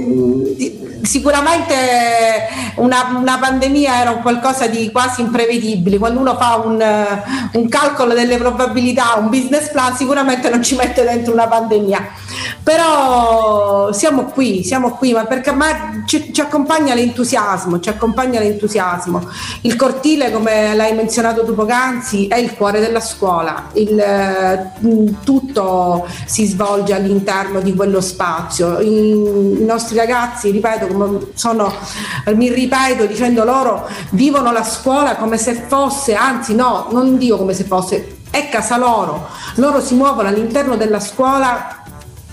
sicuramente 1.03 1.75
una, 2.77 3.17
una, 3.19 3.37
pandemia 3.37 4.01
era 4.01 4.11
un 4.11 4.21
qualcosa 4.21 4.65
di 4.65 4.89
quasi 4.91 5.21
imprevedibile, 5.21 5.99
quando 5.99 6.19
uno 6.19 6.35
fa 6.35 6.55
un, 6.55 6.83
un 7.53 7.69
calcolo 7.69 8.15
delle 8.15 8.37
probabilità, 8.37 9.15
un 9.17 9.29
business 9.29 9.69
plan, 9.69 9.95
sicuramente 9.95 10.49
non 10.49 10.63
ci 10.63 10.75
mette 10.75 11.03
dentro 11.03 11.33
una 11.33 11.47
pandemia, 11.47 12.09
però 12.63 13.91
siamo 13.91 14.25
qui, 14.25 14.63
siamo 14.63 14.91
qui, 14.91 15.13
ma 15.13 15.25
perché 15.25 15.49
a 15.49 15.53
me 15.53 16.03
ci, 16.05 16.33
ci 16.33 16.41
accompagna 16.41 16.93
l'entusiasmo, 16.93 17.79
ci 17.79 17.89
accompagna 17.89 18.39
l'entusiasmo. 18.39 19.27
Il 19.61 19.75
cortile, 19.75 20.31
come 20.31 20.75
l'hai 20.75 20.93
menzionato 20.93 21.43
tu 21.43 21.53
poc'anzi, 21.55 22.27
è 22.27 22.37
il 22.37 22.53
cuore 22.53 22.79
della 22.79 22.99
scuola, 22.99 23.69
il, 23.73 24.71
mm, 24.85 25.07
tutto 25.23 26.07
si 26.25 26.45
svolge 26.45 26.93
all'interno 26.93 27.61
di 27.61 27.73
quello 27.73 28.01
spazio. 28.01 28.79
I, 28.79 29.11
i 29.61 29.65
nostri 29.65 29.97
ragazzi, 29.97 30.51
ripeto, 30.51 31.31
sono, 31.33 31.73
mi 32.33 32.51
ripeto 32.51 33.05
dicendo 33.05 33.43
loro, 33.43 33.87
vivono 34.11 34.51
la 34.51 34.63
scuola 34.63 35.15
come 35.15 35.37
se 35.37 35.53
fosse, 35.67 36.13
anzi 36.13 36.55
no, 36.55 36.87
non 36.91 37.17
dico 37.17 37.37
come 37.37 37.53
se 37.53 37.63
fosse, 37.63 38.17
è 38.31 38.49
casa 38.49 38.77
loro. 38.77 39.27
Loro 39.55 39.81
si 39.81 39.93
muovono 39.95 40.29
all'interno 40.29 40.77
della 40.77 40.99
scuola 40.99 41.80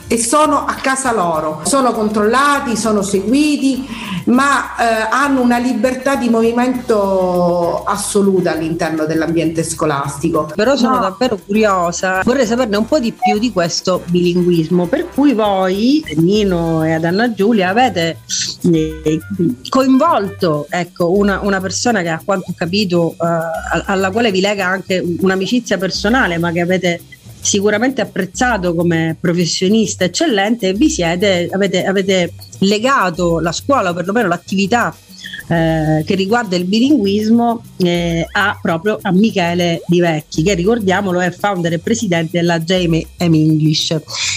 e 0.09 0.19
sono 0.19 0.65
a 0.65 0.75
casa 0.75 1.13
loro, 1.13 1.61
sono 1.65 1.93
controllati, 1.93 2.77
sono 2.77 3.03
seguiti, 3.03 3.87
ma 4.25 4.77
eh, 4.77 5.07
hanno 5.11 5.43
una 5.43 5.59
libertà 5.59 6.17
di 6.17 6.31
movimento 6.31 7.85
assoluta 7.85 8.53
all'interno 8.53 9.05
dell'ambiente 9.05 9.63
scolastico. 9.63 10.51
Però 10.55 10.77
sono 10.77 10.95
no. 10.95 11.01
davvero 11.03 11.39
curiosa, 11.45 12.23
vorrei 12.25 12.47
saperne 12.47 12.79
un 12.79 12.87
po' 12.87 12.99
di 12.99 13.13
più 13.13 13.39
di 13.39 13.53
questo 13.53 14.03
bilinguismo, 14.07 14.87
per 14.87 15.09
cui 15.11 15.35
voi, 15.35 16.03
Nino 16.17 16.83
e 16.85 16.93
ad 16.93 17.05
Anna 17.05 17.33
Giulia, 17.33 17.69
avete 17.69 18.21
eh, 18.73 19.21
coinvolto 19.69 20.67
ecco, 20.71 21.13
una, 21.13 21.41
una, 21.43 21.61
persona 21.61 22.01
che 22.01 22.09
a 22.09 22.21
quanto 22.25 22.51
ho 22.51 22.55
capito, 22.57 23.13
eh, 23.13 23.83
alla 23.85 24.11
quale 24.11 24.31
vi 24.31 24.41
lega 24.41 24.67
anche 24.67 25.05
un'amicizia 25.21 25.77
personale, 25.77 26.39
ma 26.39 26.51
che 26.51 26.61
avete 26.61 27.01
sicuramente 27.41 28.01
apprezzato 28.01 28.75
come 28.75 29.17
professionista 29.21 30.05
eccellente 30.05 30.73
vi 30.73 30.89
siete, 30.91 31.49
avete, 31.51 31.85
avete 31.85 32.33
legato 32.61 33.41
la 33.41 33.53
scuola 33.53 33.91
o 33.91 33.95
perlomeno 33.95 34.29
l'attività 34.29 34.95
eh, 35.49 36.05
che 36.07 36.15
riguarda 36.15 36.57
il 36.57 36.65
bilinguismo 36.65 37.63
eh, 37.79 38.27
a, 38.31 38.59
proprio 38.61 38.99
a 39.01 39.13
Michele 39.13 39.83
Di 39.87 40.01
Vecchi, 40.01 40.43
che 40.43 40.55
ricordiamolo 40.55 41.21
è 41.21 41.31
founder 41.31 41.73
e 41.73 41.79
presidente 41.79 42.39
della 42.39 42.59
JM 42.59 43.01
English. 43.17 43.97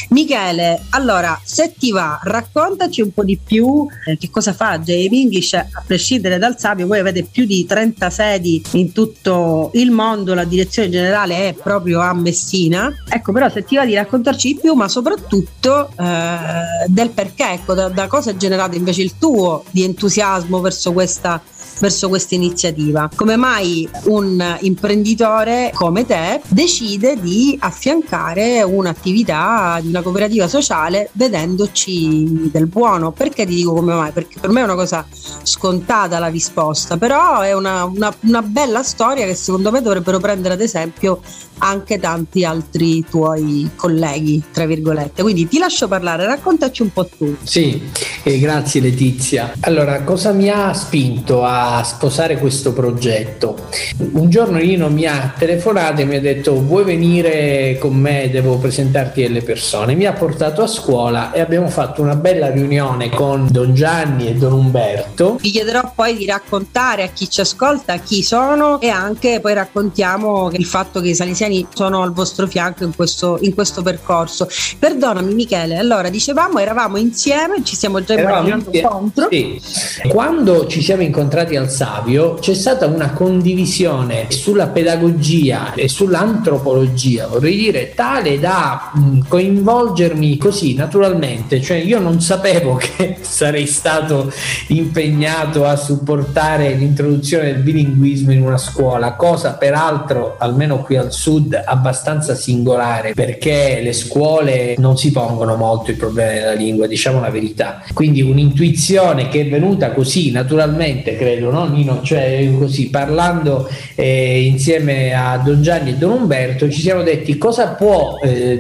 Michele, 0.10 0.82
allora, 0.92 1.40
se 1.44 1.74
ti 1.78 1.92
va, 1.92 2.20
raccontaci 2.24 3.02
un 3.02 3.12
po' 3.12 3.24
di 3.24 3.38
più 3.38 3.86
eh, 4.06 4.18
che 4.18 4.30
cosa 4.30 4.54
fa 4.54 4.80
JM 4.80 5.14
English, 5.14 5.54
a 5.54 5.68
prescindere 5.86 6.38
dal 6.38 6.58
Savio, 6.58 6.88
voi 6.88 7.00
avete 7.00 7.24
più 7.24 7.46
di 7.46 7.66
30 7.66 8.10
sedi 8.10 8.62
in 8.74 8.92
tutto 8.92 9.72
il 9.74 9.92
mondo, 9.92 10.34
la 10.34 10.44
direzione 10.44 10.90
generale 10.90 11.50
è 11.50 11.54
proprio 11.54 12.00
a 12.00 12.14
Messina. 12.14 12.92
Ecco, 13.08 13.32
però 13.32 13.50
se 13.50 13.64
ti 13.64 13.76
va 13.76 13.86
di 13.86 13.94
raccontarci 13.94 14.54
di 14.54 14.60
più, 14.60 14.74
ma 14.74 14.88
soprattutto 14.88 15.90
eh, 15.98 16.86
del 16.88 17.10
perché, 17.10 17.52
ecco, 17.52 17.74
da, 17.74 17.90
da 17.90 18.08
cosa 18.08 18.32
è 18.32 18.36
generato 18.36 18.76
invece 18.76 19.02
il 19.02 19.18
tuo 19.18 19.64
di 19.72 19.84
entusiasmo 19.84 20.62
verso 20.72 20.94
questa 20.94 21.42
verso 21.80 22.10
questa 22.10 22.36
iniziativa. 22.36 23.10
Come 23.16 23.36
mai 23.36 23.90
un 24.06 24.58
imprenditore 24.62 25.72
come 25.74 26.06
te 26.06 26.42
decide 26.48 27.20
di 27.20 27.58
affiancare 27.60 28.62
un'attività 28.64 29.80
di 29.82 29.88
una 29.88 30.02
cooperativa 30.02 30.48
sociale 30.48 31.10
vedendoci 31.14 32.50
del 32.52 32.68
buono? 32.68 33.12
Perché 33.12 33.46
ti 33.46 33.56
dico 33.56 33.74
come 33.74 33.94
mai? 33.94 34.12
Perché 34.12 34.40
per 34.40 34.50
me 34.50 34.62
è 34.62 34.64
una 34.64 34.76
cosa 34.76 35.06
scontata 35.44 36.20
la 36.20 36.28
risposta, 36.28 36.98
però 36.98 37.42
è 37.42 37.54
una, 37.54 37.86
una, 37.86 38.14
una 38.22 38.42
bella 38.42 38.84
storia 38.84 39.26
che 39.26 39.36
secondo 39.36 39.72
me 39.72 39.82
dovrebbero 39.82 40.20
prendere 40.20 40.54
ad 40.54 40.62
esempio 40.62 41.22
anche 41.64 42.00
tanti 42.00 42.44
altri 42.44 43.06
tuoi 43.08 43.70
colleghi, 43.76 44.42
tra 44.52 44.66
virgolette. 44.66 45.22
Quindi 45.22 45.48
ti 45.48 45.58
lascio 45.58 45.88
parlare, 45.88 46.26
raccontaci 46.26 46.82
un 46.82 46.92
po' 46.92 47.06
tu. 47.06 47.36
Sì, 47.44 47.82
eh, 48.24 48.40
grazie 48.40 48.82
Letizia. 48.82 49.54
Allora, 49.62 50.02
cosa 50.04 50.32
mi 50.32 50.50
ha 50.50 50.74
spinto 50.74 51.44
a 51.44 51.61
sposare 51.84 52.38
questo 52.38 52.74
progetto? 52.74 53.68
Un 54.14 54.30
giorno 54.30 54.58
Nino 54.58 54.90
mi 54.90 55.06
ha 55.06 55.34
telefonato 55.38 56.02
e 56.02 56.06
mi 56.06 56.16
ha 56.16 56.22
detto 56.22 56.62
vuoi 56.62 56.84
venire 56.84 57.78
con 57.80 57.96
me, 57.96 58.30
devo 58.30 58.58
presentarti 58.58 59.22
delle 59.22 59.42
persone. 59.42 59.96
Mi 59.96 60.06
ha 60.06 60.14
portato 60.14 60.62
a 60.64 60.68
scuola 60.68 61.32
e 61.32 61.40
abbiamo 61.40 61.68
fatto 61.68 62.02
una 62.02 62.16
bella 62.16 62.50
riunione 62.50 63.10
con 63.10 63.48
Don 63.50 63.74
Gianni 63.74 64.28
e 64.28 64.34
Don 64.34 64.54
Umberto. 64.54 65.38
Vi 65.42 65.52
chiederò 65.52 65.92
poi 65.94 66.16
di 66.16 66.26
raccontare 66.26 67.04
a 67.04 67.08
chi 67.08 67.30
ci 67.30 67.42
ascolta 67.42 67.98
chi 67.98 68.24
sono 68.24 68.80
e 68.80 68.90
anche 68.90 69.40
poi 69.40 69.54
raccontiamo 69.54 70.50
il 70.52 70.66
fatto 70.66 71.02
che 71.02 71.10
i 71.10 71.16
salesiani 71.16 71.68
sono 71.74 72.02
al 72.02 72.14
vostro 72.14 72.48
fianco 72.48 72.84
in 72.84 72.96
questo, 72.96 73.38
in 73.42 73.54
questo 73.54 73.82
percorso. 73.82 74.48
Perdonami 74.80 75.34
Michele, 75.34 75.78
allora 75.78 76.10
dicevamo 76.10 76.60
eravamo 76.60 76.98
insieme, 76.98 77.64
ci 77.64 77.76
siamo 77.76 78.04
già 78.04 78.20
immaginando 78.20 78.72
contro. 78.82 79.28
Sì. 79.30 79.62
Quando 80.08 80.68
ci 80.68 80.82
siamo 80.82 81.02
incontrati 81.02 81.51
al 81.56 81.70
Savio 81.70 82.36
c'è 82.36 82.54
stata 82.54 82.86
una 82.86 83.12
condivisione 83.12 84.28
sulla 84.30 84.68
pedagogia 84.68 85.74
e 85.74 85.88
sull'antropologia, 85.88 87.28
vorrei 87.28 87.56
dire, 87.56 87.94
tale 87.94 88.40
da 88.40 88.92
mm, 88.98 89.22
coinvolgermi 89.28 90.38
così 90.38 90.74
naturalmente, 90.74 91.62
cioè 91.62 91.78
io 91.78 92.00
non 92.00 92.22
sapevo 92.22 92.76
che 92.76 93.18
sarei 93.22 93.68
stato 93.68 94.32
impegnato 94.68 95.66
a 95.66 95.76
supportare 95.76 96.74
l'introduzione 96.74 97.52
del 97.52 97.62
bilinguismo 97.62 98.32
in 98.32 98.42
una 98.42 98.58
scuola, 98.58 99.14
cosa 99.14 99.54
peraltro 99.54 100.36
almeno 100.38 100.82
qui 100.82 100.98
al 100.98 101.12
sud 101.12 101.60
abbastanza 101.64 102.36
singolare 102.36 103.14
perché 103.14 103.80
le 103.82 103.94
scuole 103.94 104.76
non 104.78 104.98
si 104.98 105.12
pongono 105.12 105.56
molto 105.56 105.92
il 105.92 105.98
problema 105.98 106.32
della 106.32 106.54
lingua, 106.54 106.88
diciamo 106.88 107.20
la 107.20 107.30
verità. 107.30 107.84
quindi 107.94 108.22
un'intuizione 108.22 109.28
che 109.28 109.42
è 109.42 109.50
venuta 109.50 109.92
così 109.92 110.32
naturalmente, 110.32 111.16
credo, 111.16 111.31
no 111.40 111.68
Nino? 111.68 112.02
Cioè 112.02 112.50
così 112.58 112.90
parlando 112.90 113.70
eh, 113.96 114.44
insieme 114.44 115.14
a 115.14 115.38
Don 115.38 115.62
Gianni 115.62 115.92
e 115.92 115.96
Don 115.96 116.12
Umberto 116.12 116.70
ci 116.70 116.82
siamo 116.82 117.04
detti 117.04 117.38
cosa 117.38 117.70
può 117.70 118.18
eh, 118.22 118.60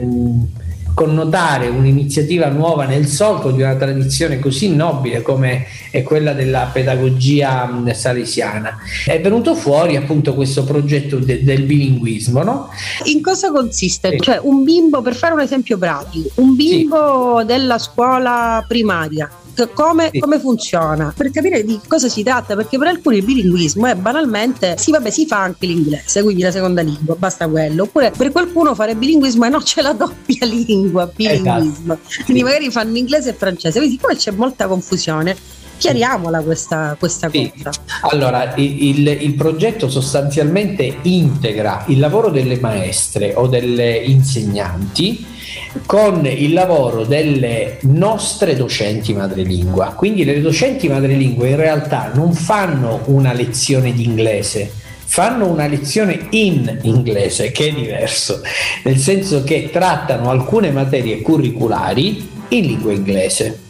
connotare 0.93 1.67
un'iniziativa 1.67 2.47
nuova 2.47 2.85
nel 2.85 3.07
solco 3.07 3.51
di 3.51 3.61
una 3.61 3.75
tradizione 3.75 4.39
così 4.39 4.75
nobile 4.75 5.21
come 5.21 5.65
è 5.89 6.03
quella 6.03 6.33
della 6.33 6.69
pedagogia 6.71 7.69
salesiana. 7.93 8.77
È 9.05 9.19
venuto 9.21 9.55
fuori 9.55 9.95
appunto 9.95 10.33
questo 10.33 10.63
progetto 10.63 11.17
de- 11.17 11.43
del 11.43 11.63
bilinguismo, 11.63 12.43
no? 12.43 12.69
In 13.05 13.21
cosa 13.21 13.51
consiste? 13.51 14.11
Sì. 14.11 14.19
Cioè 14.19 14.39
un 14.41 14.63
bimbo, 14.63 15.01
per 15.01 15.15
fare 15.15 15.33
un 15.33 15.41
esempio 15.41 15.77
pratico, 15.77 16.29
un 16.35 16.55
bimbo 16.55 17.39
sì. 17.39 17.45
della 17.45 17.77
scuola 17.77 18.63
primaria 18.67 19.29
come, 19.74 20.10
sì. 20.12 20.20
come, 20.20 20.39
funziona 20.39 21.13
per 21.15 21.31
capire 21.31 21.63
di 21.63 21.79
cosa 21.88 22.10
si 22.10 22.24
tratta 22.24 22.55
perché 22.55 22.77
per 22.77 22.88
alcuni 22.88 23.17
il 23.17 23.24
bilinguismo 23.24 23.88
è 23.88 23.96
banalmente 23.96 24.75
sì 24.77 24.91
vabbè 24.91 25.10
si 25.10 25.25
fa 25.25 25.41
anche 25.41 25.65
l'inglese 25.65 26.24
quindi 26.24 26.41
la 26.41 26.51
seconda 26.51 26.81
lingua 26.81 27.15
basta 27.15 27.48
quello 27.48 27.84
oppure 27.84 28.12
per 28.12 28.31
qualcuno 28.31 28.75
fare 28.75 28.96
bilinguismo 28.96 29.46
è 29.46 29.50
no 29.50 29.60
c'è 29.60 29.81
la 29.81 29.93
doppia 29.93 30.46
lingua 30.48 31.12
bilinguismo 31.13 31.93
esatto. 31.93 32.24
quindi 32.25 32.43
magari 32.43 32.72
fanno 32.72 32.98
inglese 32.98 33.29
e 33.29 33.34
francese 33.34 33.79
quindi 33.79 33.98
siccome 33.98 34.15
c'è 34.15 34.31
molta 34.31 34.67
confusione 34.67 35.36
chiariamola 35.81 36.41
questa, 36.41 36.96
questa 37.00 37.27
sì. 37.31 37.51
cosa. 37.55 37.72
Allora, 38.01 38.53
il, 38.55 39.08
il, 39.08 39.34
progetto 39.34 39.89
sostanzialmente 39.89 41.00
integra 41.01 41.86
il 41.88 41.98
lavoro 41.98 42.29
delle 42.29 42.60
maestre 42.60 43.34
o 43.34 43.48
delle 43.48 43.96
insegnanti 43.96 45.25
con 45.86 46.25
il 46.25 46.53
lavoro 46.53 47.03
delle 47.05 47.77
nostre 47.81 48.55
docenti 48.55 49.13
madrelingua. 49.13 49.93
Quindi 49.93 50.24
le 50.24 50.41
docenti 50.41 50.88
madrelingua 50.88 51.48
in 51.48 51.55
realtà 51.55 52.12
non 52.13 52.34
fanno 52.34 53.01
una 53.05 53.34
lezione 53.34 53.93
di 53.93 54.03
inglese, 54.03 54.72
fanno 55.05 55.48
una 55.48 55.67
lezione 55.67 56.27
in 56.31 56.79
inglese, 56.84 57.51
che 57.51 57.70
è 57.70 57.74
diverso, 57.74 58.41
nel 58.84 58.98
senso 58.98 59.43
che 59.43 59.70
trattano 59.72 60.29
alcune 60.29 60.72
materie 60.72 61.22
curriculari 61.22 62.29
in 62.50 62.65
lingua 62.65 62.93
inglese. 62.93 63.70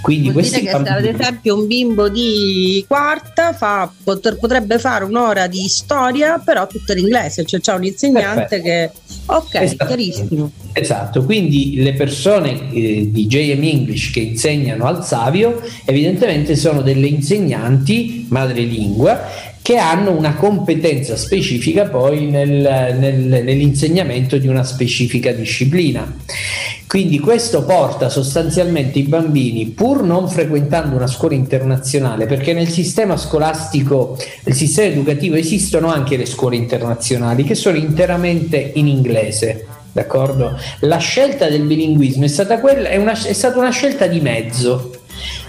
Quindi 0.00 0.30
Vuol 0.30 0.34
questi 0.42 0.62
che 0.62 0.70
bambini... 0.70 0.96
ad 0.96 1.04
esempio 1.04 1.56
un 1.56 1.66
bimbo 1.66 2.08
di 2.08 2.84
quarta 2.86 3.52
fa, 3.52 3.90
potrebbe 4.02 4.78
fare 4.78 5.04
un'ora 5.04 5.46
di 5.46 5.68
storia 5.68 6.38
però 6.38 6.66
tutto 6.66 6.92
in 6.92 6.98
inglese, 6.98 7.44
cioè 7.44 7.60
c'è 7.60 7.74
un 7.74 7.84
insegnante 7.84 8.60
Perfetto. 8.60 8.62
che 8.62 8.90
ok, 9.26 9.54
esatto. 9.54 9.86
chiarissimo. 9.86 10.50
Esatto, 10.72 11.24
quindi 11.24 11.82
le 11.82 11.94
persone 11.94 12.72
eh, 12.72 13.08
di 13.10 13.26
JM 13.26 13.62
English 13.62 14.10
che 14.12 14.20
insegnano 14.20 14.86
al 14.86 15.04
Savio 15.04 15.60
evidentemente 15.84 16.56
sono 16.56 16.80
delle 16.80 17.06
insegnanti 17.06 18.26
madrelingua 18.28 19.48
che 19.62 19.76
hanno 19.76 20.10
una 20.10 20.34
competenza 20.34 21.16
specifica 21.16 21.86
poi 21.86 22.26
nel, 22.26 22.96
nel, 22.98 23.44
nell'insegnamento 23.44 24.38
di 24.38 24.48
una 24.48 24.64
specifica 24.64 25.32
disciplina. 25.32 26.12
Quindi 26.90 27.20
questo 27.20 27.62
porta 27.62 28.08
sostanzialmente 28.08 28.98
i 28.98 29.04
bambini, 29.04 29.66
pur 29.66 30.02
non 30.02 30.28
frequentando 30.28 30.96
una 30.96 31.06
scuola 31.06 31.36
internazionale, 31.36 32.26
perché 32.26 32.52
nel 32.52 32.66
sistema 32.66 33.16
scolastico, 33.16 34.18
nel 34.42 34.56
sistema 34.56 34.88
educativo 34.88 35.36
esistono 35.36 35.86
anche 35.86 36.16
le 36.16 36.26
scuole 36.26 36.56
internazionali 36.56 37.44
che 37.44 37.54
sono 37.54 37.76
interamente 37.76 38.72
in 38.74 38.88
inglese. 38.88 39.66
D'accordo? 39.92 40.58
La 40.80 40.96
scelta 40.96 41.48
del 41.48 41.62
bilinguismo 41.62 42.24
è 42.24 42.28
stata, 42.28 42.58
quella, 42.58 42.88
è 42.88 42.96
una, 42.96 43.12
è 43.12 43.32
stata 43.34 43.60
una 43.60 43.70
scelta 43.70 44.08
di 44.08 44.20
mezzo, 44.20 44.90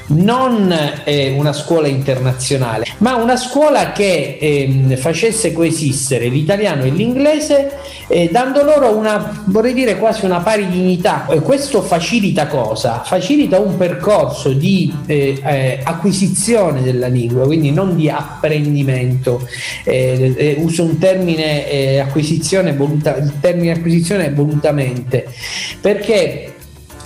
non 0.07 0.75
eh, 1.03 1.33
una 1.37 1.53
scuola 1.53 1.87
internazionale, 1.87 2.85
ma 2.97 3.15
una 3.15 3.37
scuola 3.37 3.91
che 3.91 4.37
eh, 4.39 4.97
facesse 4.97 5.53
coesistere 5.53 6.27
l'italiano 6.27 6.83
e 6.83 6.89
l'inglese, 6.89 7.77
eh, 8.07 8.29
dando 8.31 8.63
loro 8.63 8.95
una, 8.95 9.43
vorrei 9.45 9.73
dire, 9.73 9.97
quasi 9.97 10.25
una 10.25 10.39
pari 10.39 10.67
dignità. 10.67 11.27
E 11.29 11.39
questo 11.41 11.81
facilita 11.81 12.47
cosa? 12.47 13.01
Facilita 13.03 13.59
un 13.59 13.77
percorso 13.77 14.51
di 14.51 14.93
eh, 15.05 15.39
eh, 15.43 15.79
acquisizione 15.83 16.81
della 16.81 17.07
lingua, 17.07 17.45
quindi 17.45 17.71
non 17.71 17.95
di 17.95 18.09
apprendimento. 18.09 19.47
Eh, 19.83 20.55
uso 20.59 20.83
un 20.83 20.97
termine 20.97 21.99
acquisizione, 21.99 22.73
voluta, 22.73 23.15
il 23.15 23.33
termine 23.39 23.71
acquisizione 23.71 24.31
volutamente, 24.31 25.27
perché 25.79 26.53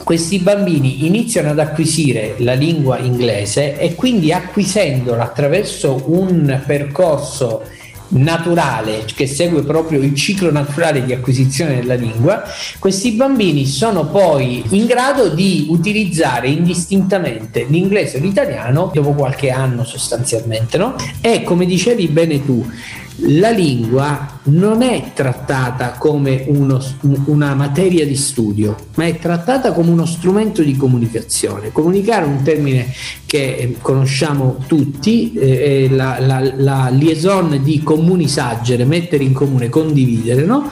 questi 0.06 0.38
bambini 0.38 1.08
iniziano 1.08 1.50
ad 1.50 1.58
acquisire 1.58 2.36
la 2.38 2.54
lingua 2.54 3.00
inglese 3.00 3.76
e 3.80 3.96
quindi 3.96 4.32
acquisendola 4.32 5.24
attraverso 5.24 6.04
un 6.06 6.62
percorso 6.64 7.64
naturale 8.10 9.06
che 9.16 9.26
segue 9.26 9.64
proprio 9.64 10.00
il 10.02 10.14
ciclo 10.14 10.52
naturale 10.52 11.04
di 11.04 11.12
acquisizione 11.12 11.78
della 11.78 11.96
lingua, 11.96 12.44
questi 12.78 13.14
bambini 13.14 13.66
sono 13.66 14.06
poi 14.06 14.64
in 14.70 14.86
grado 14.86 15.30
di 15.30 15.66
utilizzare 15.70 16.50
indistintamente 16.50 17.66
l'inglese 17.68 18.18
e 18.18 18.20
l'italiano 18.20 18.92
dopo 18.94 19.12
qualche 19.14 19.50
anno 19.50 19.84
sostanzialmente, 19.84 20.78
no? 20.78 20.96
E 21.20 21.42
come 21.42 21.66
dicevi 21.66 22.08
bene 22.10 22.46
tu, 22.46 22.64
la 23.20 23.50
lingua 23.50 24.40
non 24.44 24.82
è 24.82 25.12
trattata 25.14 25.92
come 25.92 26.44
uno, 26.48 26.84
una 27.26 27.56
materia 27.56 28.06
di 28.06 28.16
studio, 28.16 28.76
ma 28.96 29.06
è 29.06 29.18
trattata 29.18 29.72
come 29.72 29.90
uno 29.90 30.06
strumento 30.06 30.62
di 30.62 30.76
comunicazione. 30.76 31.72
Comunicare 31.72 32.26
è 32.26 32.28
un 32.28 32.42
termine 32.44 32.94
che 33.26 33.56
eh, 33.56 33.76
conosciamo 33.82 34.58
tutti, 34.68 35.34
eh, 35.34 35.88
la, 35.90 36.20
la, 36.20 36.54
la, 36.58 36.90
liaison 36.90 37.60
di 37.64 37.82
comunisagere, 37.82 38.84
mettere 38.86 39.24
in 39.24 39.34
comune, 39.34 39.70
condividere. 39.70 40.44
No? 40.44 40.70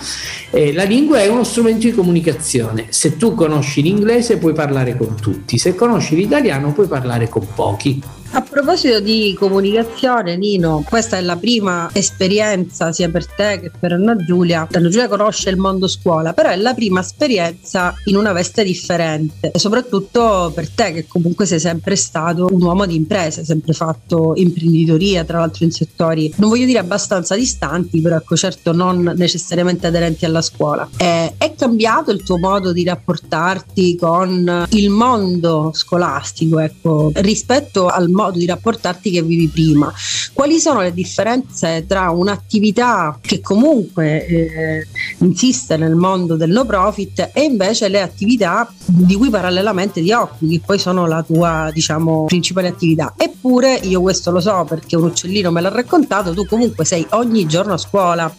Eh, 0.52 0.74
la 0.74 0.84
lingua 0.84 1.20
è 1.20 1.28
uno 1.28 1.44
strumento 1.44 1.88
di 1.88 1.94
comunicazione. 1.94 2.88
Se 2.90 3.16
tu 3.18 3.34
conosci 3.36 3.82
l'inglese 3.82 4.38
puoi 4.38 4.54
parlare 4.54 4.98
con 4.98 5.16
tutti, 5.16 5.58
se 5.58 5.76
conosci 5.76 6.16
l'italiano 6.16 6.74
puoi 6.74 6.88
parlare 6.88 7.30
con 7.30 7.48
pochi. 7.56 8.02
A 8.36 8.42
proposito 8.42 9.00
di 9.00 9.36
comunicazione, 9.38 10.36
Nino, 10.36 10.84
questa 10.90 11.18
è 11.18 11.22
la 11.22 11.36
prima 11.36 11.88
esperienza 11.94 12.92
sia 12.92 13.08
per 13.08 13.28
te 13.28 13.60
che 13.60 13.72
per 13.80 13.92
Anna 13.92 14.16
Giulia. 14.16 14.68
Anna 14.72 14.90
Giulia 14.90 15.08
conosce 15.08 15.52
il 15.52 15.58
mondo 15.58 15.88
scuola, 15.88 16.34
però 16.34 16.50
è 16.50 16.56
la 16.56 16.74
prima 16.74 17.02
esperienza 17.02 17.94
in 18.06 18.16
una 18.16 18.32
veste 18.32 18.64
differente, 18.64 19.52
soprattutto 19.54 20.52
per 20.52 20.68
te 20.68 20.94
che 20.94 21.06
comunque 21.08 21.46
sei 21.46 21.60
sempre 21.60 21.96
stato 21.96 22.48
un 22.52 22.60
uomo 22.60 22.88
di 22.88 22.96
impresa, 22.96 23.44
sempre 23.44 23.74
fatto 23.74 24.34
imprenditoria, 24.36 25.24
tra 25.26 25.38
l'altro 25.38 25.66
in 25.66 25.72
settori, 25.72 26.34
non 26.38 26.50
voglio 26.50 26.66
dire 26.66 26.80
abbastanza 26.80 27.36
distanti, 27.36 28.02
però 28.02 28.16
ecco 28.16 28.36
certo 28.36 28.72
non 28.72 29.14
necessariamente 29.16 29.86
aderenti 29.86 30.26
alla 30.26 30.42
scuola. 30.42 30.90
È, 30.98 31.34
è 31.38 31.54
cambiato 31.54 32.10
il 32.10 32.24
tuo 32.24 32.40
modo 32.40 32.74
di 32.74 32.84
rapportarti 32.84 33.96
con 33.96 34.66
il 34.72 34.90
mondo 34.90 35.70
scolastico, 35.72 36.58
ecco, 36.58 37.12
rispetto 37.14 37.86
al 37.86 38.10
mondo 38.10 38.22
modo 38.24 38.38
di 38.40 38.46
rapportarti 38.46 39.12
che 39.12 39.22
vivi 39.22 39.48
prima. 39.48 39.92
Quali 40.34 40.60
sono 40.60 40.82
le 40.82 40.94
differenze 40.94 41.86
tra 41.88 42.10
un'attività 42.10 43.18
che 43.22 43.42
comunque 43.42 44.26
eh, 44.26 44.88
insiste 45.20 45.78
nel 45.78 45.96
mondo 45.96 46.36
del 46.36 46.52
no 46.52 46.66
profit 46.66 47.32
e 47.34 47.44
invece 47.44 47.88
le 47.88 48.02
attività 48.02 48.72
di 48.86 49.16
cui 49.16 49.30
parallelamente 49.30 50.02
ti 50.02 50.12
occupi, 50.12 50.58
che 50.58 50.62
poi 50.66 50.80
sono 50.80 51.06
la 51.06 51.24
tua 51.24 51.70
diciamo 51.74 52.26
principale 52.26 52.68
attività. 52.68 53.14
Eppure 53.18 53.76
io 53.84 54.02
questo 54.02 54.32
lo 54.32 54.40
so 54.40 54.66
perché 54.68 54.96
un 54.96 55.04
uccellino 55.04 55.52
me 55.52 55.62
l'ha 55.62 55.70
raccontato, 55.70 56.34
tu 56.34 56.46
comunque 56.46 56.86
sei 56.86 57.06
ogni 57.12 57.46
giorno 57.46 57.74
a 57.74 57.78
scuola 57.78 58.34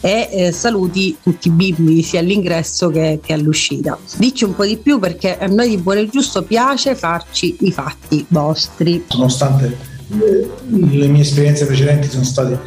e 0.00 0.28
eh, 0.30 0.52
saluti 0.52 1.16
tutti 1.22 1.48
i 1.48 1.50
bimbi 1.50 2.02
sia 2.02 2.20
all'ingresso 2.20 2.88
che, 2.90 3.20
che, 3.22 3.32
all'uscita. 3.32 3.98
Dici 4.16 4.44
un 4.44 4.54
po' 4.54 4.64
di 4.64 4.76
più 4.76 4.98
perché 4.98 5.38
a 5.38 5.46
noi 5.46 5.70
di 5.70 5.78
Buono 5.78 6.00
e 6.00 6.08
Giusto 6.08 6.42
piace 6.42 6.94
farci 6.94 7.56
i 7.60 7.72
fatti 7.72 8.24
vostri. 8.28 9.04
Nonostante 9.18 9.76
le 10.08 11.06
mie 11.06 11.20
esperienze 11.20 11.66
precedenti 11.66 12.08
sono 12.08 12.24
state 12.24 12.58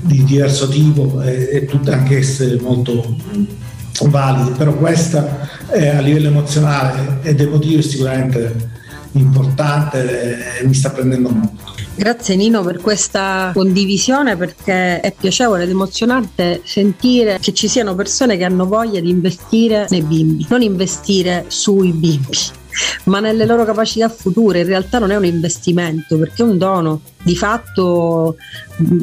di 0.00 0.22
diverso 0.24 0.68
tipo 0.68 1.22
e, 1.22 1.48
e 1.50 1.64
tutte 1.66 1.92
anche 1.92 2.18
esse 2.18 2.58
molto 2.60 3.16
valide, 4.02 4.50
però 4.50 4.74
questa 4.74 5.66
è 5.68 5.88
a 5.88 6.00
livello 6.00 6.28
emozionale 6.28 7.20
ed 7.22 7.40
emotivo 7.40 7.78
è 7.78 7.82
sicuramente 7.82 8.72
importante 9.12 10.58
e 10.58 10.66
mi 10.66 10.74
sta 10.74 10.90
prendendo 10.90 11.30
molto. 11.30 11.72
Grazie 11.94 12.34
Nino 12.34 12.62
per 12.62 12.80
questa 12.80 13.52
condivisione 13.54 14.36
perché 14.36 15.00
è 15.00 15.14
piacevole 15.16 15.62
ed 15.62 15.70
emozionante 15.70 16.60
sentire 16.64 17.38
che 17.40 17.54
ci 17.54 17.68
siano 17.68 17.94
persone 17.94 18.36
che 18.36 18.42
hanno 18.42 18.66
voglia 18.66 18.98
di 18.98 19.10
investire 19.10 19.86
nei 19.90 20.02
bimbi, 20.02 20.44
non 20.50 20.60
investire 20.60 21.44
sui 21.46 21.92
bimbi 21.92 22.62
ma 23.04 23.20
nelle 23.20 23.46
loro 23.46 23.64
capacità 23.64 24.08
future. 24.08 24.60
In 24.60 24.66
realtà 24.66 24.98
non 24.98 25.10
è 25.10 25.16
un 25.16 25.24
investimento 25.24 26.18
perché 26.18 26.42
è 26.42 26.46
un 26.46 26.58
dono. 26.58 27.00
Di 27.22 27.36
fatto 27.36 28.36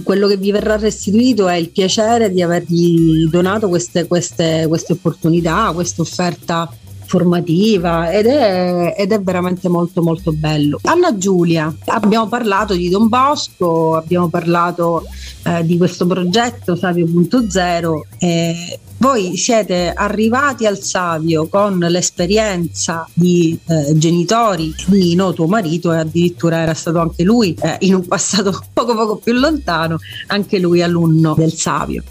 quello 0.04 0.28
che 0.28 0.38
vi 0.38 0.52
verrà 0.52 0.78
restituito 0.78 1.48
è 1.48 1.56
il 1.56 1.70
piacere 1.70 2.32
di 2.32 2.42
avergli 2.42 3.28
donato 3.28 3.68
queste, 3.68 4.06
queste, 4.06 4.66
queste 4.68 4.94
opportunità, 4.94 5.72
questa 5.74 6.02
offerta 6.02 6.70
formativa 7.12 8.10
ed 8.10 8.26
è, 8.28 8.96
ed 8.98 9.12
è 9.12 9.22
veramente 9.22 9.68
molto 9.68 10.02
molto 10.02 10.32
bello. 10.32 10.80
Anna 10.84 11.18
Giulia, 11.18 11.74
abbiamo 11.88 12.28
parlato 12.28 12.74
di 12.74 12.88
Don 12.88 13.10
Bosco, 13.10 13.98
abbiamo 13.98 14.30
parlato 14.30 15.04
eh, 15.44 15.66
di 15.66 15.78
questo 15.78 16.06
progetto 16.06 16.78
Savio.0 16.78 18.02
e 18.18 18.80
voi 19.02 19.36
siete 19.36 19.92
arrivati 19.92 20.68
al 20.68 20.80
Savio 20.80 21.48
con 21.48 21.80
l'esperienza 21.80 23.08
di 23.14 23.58
eh, 23.66 23.98
genitori 23.98 24.76
di 24.86 25.16
no 25.16 25.34
tuo 25.34 25.48
marito 25.48 25.92
e 25.92 25.98
addirittura 25.98 26.60
era 26.60 26.76
stato 26.76 27.00
anche 27.00 27.24
lui 27.24 27.56
eh, 27.60 27.78
in 27.80 27.96
un 27.96 28.06
passato 28.06 28.62
poco 28.72 28.94
poco 28.94 29.16
più 29.18 29.34
lontano, 29.34 29.98
anche 30.28 30.60
lui 30.60 30.84
alunno 30.84 31.34
del 31.36 31.52
Savio. 31.52 32.04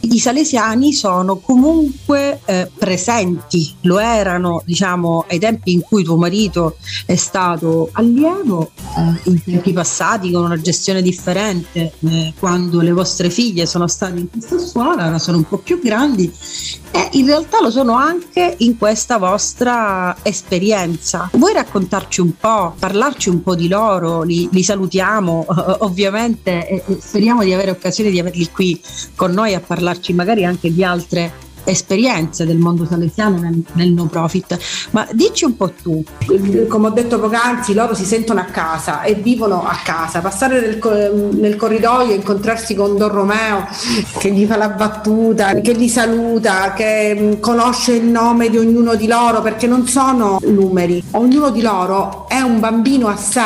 I 0.00 0.18
salesiani 0.18 0.92
sono 0.92 1.36
comunque 1.36 2.40
eh, 2.44 2.68
presenti, 2.76 3.72
lo 3.82 4.00
erano 4.00 4.62
diciamo 4.64 5.26
ai 5.28 5.38
tempi 5.38 5.72
in 5.72 5.82
cui 5.82 6.02
tuo 6.02 6.16
marito 6.16 6.76
è 7.06 7.14
stato 7.14 7.90
allievo, 7.92 8.72
eh, 8.98 9.30
in 9.30 9.44
tempi 9.44 9.72
passati 9.72 10.32
con 10.32 10.42
una 10.42 10.60
gestione 10.60 11.02
differente, 11.02 11.92
eh, 12.00 12.32
quando 12.36 12.80
le 12.80 12.90
vostre 12.90 13.30
figlie 13.30 13.64
sono 13.64 13.86
state 13.86 14.18
in 14.18 14.28
questa 14.28 14.58
scuola, 14.58 15.06
ora 15.06 15.20
sono 15.20 15.36
un 15.36 15.44
po' 15.44 15.58
più 15.58 15.80
grandi 15.80 16.30
e 16.90 17.08
in 17.12 17.26
realtà 17.26 17.60
lo 17.60 17.70
sono 17.70 17.94
anche 17.94 18.54
in 18.58 18.76
questa 18.76 19.18
vostra 19.18 20.16
esperienza. 20.22 21.30
Vuoi 21.32 21.54
raccontarci 21.54 22.20
un 22.20 22.36
po', 22.36 22.74
parlarci 22.78 23.28
un 23.28 23.42
po' 23.42 23.54
di 23.54 23.68
loro? 23.68 24.22
Li, 24.22 24.48
li 24.52 24.62
salutiamo 24.62 25.46
ovviamente 25.80 26.68
e 26.68 26.82
speriamo 27.00 27.42
di 27.44 27.52
avere 27.52 27.70
occasione 27.70 28.10
di 28.10 28.18
averli 28.18 28.50
qui 28.50 28.80
con 29.14 29.32
noi 29.32 29.54
a 29.54 29.60
parlarci 29.60 30.12
magari 30.12 30.44
anche 30.44 30.72
di 30.72 30.84
altre 30.84 31.50
esperienze 31.64 32.46
del 32.46 32.58
mondo 32.58 32.86
salesiano 32.86 33.38
nel, 33.38 33.62
nel, 33.72 33.90
no 33.92 34.06
profit. 34.06 34.58
Ma 34.90 35.06
dici 35.12 35.44
un 35.44 35.56
po' 35.56 35.72
tu. 35.72 36.02
Come 36.68 36.86
ho 36.86 36.90
detto 36.90 37.18
poc'anzi, 37.18 37.74
loro 37.74 37.94
si 37.94 38.04
sentono 38.04 38.40
a 38.40 38.44
casa 38.44 39.02
e 39.02 39.14
vivono 39.14 39.64
a 39.64 39.78
casa. 39.82 40.20
Passare 40.20 40.60
nel, 40.60 41.30
nel 41.34 41.56
corridoio, 41.56 42.14
incontrarsi 42.14 42.74
con 42.74 42.96
Don 42.96 43.10
Romeo 43.10 43.66
che 44.18 44.30
gli 44.30 44.46
fa 44.46 44.56
la 44.56 44.68
battuta, 44.68 45.54
che 45.60 45.72
li 45.72 45.88
saluta, 45.88 46.72
che 46.72 47.16
mm, 47.18 47.40
conosce 47.40 47.92
il 47.92 48.04
nome 48.04 48.48
di 48.48 48.58
ognuno 48.58 48.94
di 48.94 49.06
loro 49.06 49.40
perché 49.42 49.66
non 49.66 49.86
sono 49.86 50.38
numeri. 50.42 51.02
Ognuno 51.12 51.50
di 51.50 51.60
loro 51.60 52.26
è 52.28 52.40
un 52.40 52.60
bambino 52.60 53.08
a 53.08 53.16
sé 53.16 53.40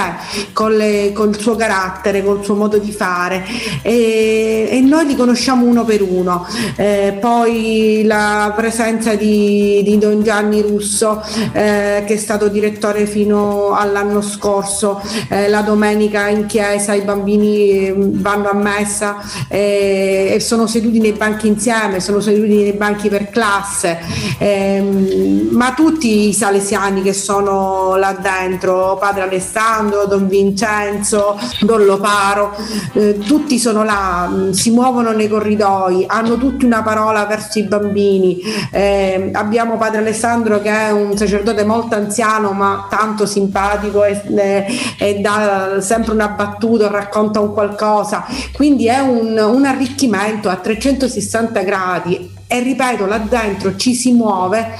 con, 0.52 0.74
le, 0.74 1.12
con 1.12 1.28
il 1.30 1.38
suo 1.38 1.56
carattere, 1.56 2.24
col 2.24 2.44
suo 2.44 2.54
modo 2.54 2.78
di 2.78 2.92
fare 2.92 3.44
e, 3.82 4.68
e 4.70 4.80
noi 4.80 5.06
li 5.06 5.16
conosciamo 5.16 5.64
uno 5.66 5.84
per 5.84 6.02
uno. 6.02 6.46
Eh, 6.76 7.16
poi 7.20 8.04
la 8.06 8.52
presenza 8.56 9.14
di, 9.14 9.82
di 9.84 9.98
Don 9.98 10.22
Gianni 10.22 10.62
Russo 10.62 11.22
eh, 11.52 12.04
che 12.06 12.14
è 12.14 12.16
stato 12.16 12.48
direttore 12.48 13.06
fino 13.06 13.72
all'anno 13.72 14.22
scorso, 14.22 15.00
eh, 15.28 15.48
la 15.48 15.60
domenica 15.62 16.28
in 16.28 16.46
chiesa 16.46 16.94
i 16.94 17.02
bambini 17.02 17.92
mm, 17.92 18.20
vanno 18.22 18.48
a 18.48 18.54
messa 18.54 19.16
eh, 19.48 20.30
e 20.34 20.40
sono 20.40 20.66
seduti 20.66 21.00
nei 21.00 21.12
banchi 21.12 21.48
insieme, 21.48 22.00
sono 22.00 22.20
seduti 22.20 22.62
nei 22.62 22.72
banchi 22.72 23.08
per 23.08 23.28
classe, 23.30 23.98
ehm, 24.38 25.48
ma 25.50 25.72
tutti 25.74 26.28
i 26.28 26.32
salesiani 26.32 27.02
che 27.02 27.12
sono 27.12 27.96
là 27.96 28.12
dentro, 28.12 28.96
padre 28.98 29.22
Alessandro, 29.22 30.06
Don 30.06 30.28
Vincenzo, 30.28 31.38
Don 31.60 31.84
Loparo, 31.84 32.54
eh, 32.92 33.18
tutti 33.18 33.58
sono 33.58 33.84
là, 33.84 34.28
mm, 34.30 34.50
si 34.50 34.70
muovono 34.70 35.10
nei 35.10 35.28
corridoi, 35.28 36.04
hanno 36.06 36.36
tutti 36.38 36.64
una 36.64 36.82
parola 36.82 37.24
verso 37.26 37.58
i 37.58 37.62
bambini 37.64 37.95
bambini. 37.96 38.38
Eh, 38.70 39.30
abbiamo 39.32 39.78
padre 39.78 39.98
Alessandro 39.98 40.60
che 40.60 40.70
è 40.70 40.90
un 40.90 41.16
sacerdote 41.16 41.64
molto 41.64 41.94
anziano 41.94 42.52
ma 42.52 42.86
tanto 42.90 43.24
simpatico 43.24 44.04
e, 44.04 44.22
e, 44.36 44.66
e 44.98 45.14
dà 45.20 45.80
sempre 45.80 46.12
una 46.12 46.28
battuta, 46.28 46.88
racconta 46.88 47.40
un 47.40 47.52
qualcosa. 47.54 48.26
Quindi 48.52 48.86
è 48.86 48.98
un, 48.98 49.38
un 49.38 49.64
arricchimento 49.64 50.50
a 50.50 50.56
360 50.56 51.62
gradi 51.62 52.34
e 52.46 52.60
ripeto, 52.60 53.06
là 53.06 53.18
dentro 53.18 53.74
ci 53.76 53.94
si 53.94 54.12
muove 54.12 54.74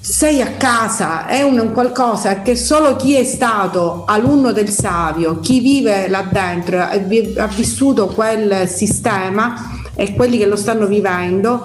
sei 0.00 0.40
a 0.40 0.52
casa, 0.52 1.26
è 1.26 1.42
un 1.42 1.70
qualcosa 1.74 2.40
che 2.40 2.56
solo 2.56 2.96
chi 2.96 3.14
è 3.14 3.24
stato 3.24 4.04
alunno 4.06 4.52
del 4.52 4.70
Savio, 4.70 5.38
chi 5.40 5.60
vive 5.60 6.08
là 6.08 6.26
dentro, 6.32 6.80
ha 6.80 7.46
vissuto 7.48 8.06
quel 8.06 8.66
sistema 8.66 9.78
e 10.00 10.14
quelli 10.14 10.38
che 10.38 10.46
lo 10.46 10.54
stanno 10.54 10.86
vivendo 10.86 11.62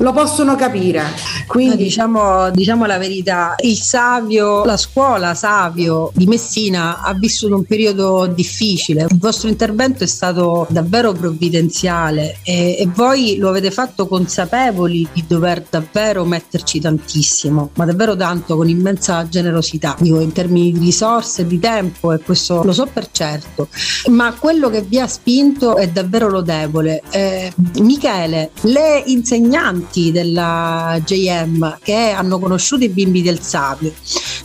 lo 0.00 0.12
possono 0.12 0.56
capire. 0.56 1.04
Quindi 1.46 1.76
diciamo, 1.76 2.50
diciamo, 2.50 2.86
la 2.86 2.98
verità, 2.98 3.54
il 3.58 3.76
Savio, 3.76 4.64
la 4.64 4.76
scuola 4.76 5.34
Savio 5.34 6.10
di 6.14 6.26
Messina 6.26 7.02
ha 7.02 7.12
vissuto 7.14 7.56
un 7.56 7.64
periodo 7.64 8.26
difficile. 8.26 9.06
Il 9.10 9.18
vostro 9.18 9.48
intervento 9.48 10.04
è 10.04 10.06
stato 10.06 10.66
davvero 10.70 11.12
provvidenziale 11.12 12.38
e, 12.42 12.76
e 12.78 12.88
voi 12.94 13.36
lo 13.36 13.48
avete 13.48 13.70
fatto 13.70 14.06
consapevoli 14.06 15.06
di 15.12 15.24
dover 15.26 15.66
davvero 15.68 16.24
metterci 16.24 16.80
tantissimo, 16.80 17.70
ma 17.74 17.84
davvero 17.84 18.16
tanto 18.16 18.56
con 18.56 18.68
immensa 18.68 19.28
generosità, 19.28 19.96
dico 19.98 20.20
in 20.20 20.32
termini 20.32 20.72
di 20.72 20.78
risorse, 20.78 21.46
di 21.46 21.58
tempo 21.58 22.12
e 22.12 22.20
questo 22.20 22.62
lo 22.62 22.72
so 22.72 22.88
per 22.90 23.10
certo. 23.10 23.68
Ma 24.06 24.32
quello 24.34 24.70
che 24.70 24.82
vi 24.82 24.98
ha 24.98 25.06
spinto 25.06 25.76
è 25.76 25.88
davvero 25.88 26.28
lodevole. 26.28 27.02
Eh, 27.10 27.52
Michele, 27.80 28.52
le 28.62 29.02
insegnanti 29.06 29.89
studenti 29.90 30.12
della 30.12 31.00
JM 31.04 31.78
che 31.82 32.10
hanno 32.10 32.38
conosciuto 32.38 32.84
i 32.84 32.88
bimbi 32.88 33.22
del 33.22 33.40
Savio, 33.40 33.92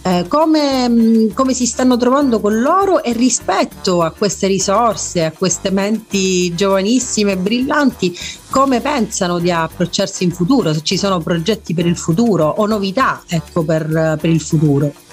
eh, 0.01 0.25
come, 0.27 0.89
mm, 0.89 1.29
come, 1.33 1.53
si 1.53 1.65
stanno 1.65 1.95
trovando 1.97 2.39
con 2.39 2.59
loro 2.59 3.03
e 3.03 3.13
rispetto 3.13 4.01
a 4.01 4.11
queste 4.11 4.47
risorse, 4.47 5.23
a 5.23 5.31
queste 5.31 5.69
menti 5.69 6.53
giovanissime 6.55 7.33
e 7.33 7.37
brillanti, 7.37 8.17
come 8.49 8.81
pensano 8.81 9.39
di 9.39 9.51
approcciarsi 9.51 10.23
in 10.23 10.31
futuro, 10.31 10.73
se 10.73 10.81
ci 10.81 10.97
sono 10.97 11.19
progetti 11.19 11.73
per 11.73 11.85
il 11.85 11.97
futuro 11.97 12.45
o 12.45 12.65
novità 12.65 13.23
ecco, 13.27 13.63
per, 13.63 14.17
per 14.19 14.29
il 14.29 14.41
futuro. 14.41 15.04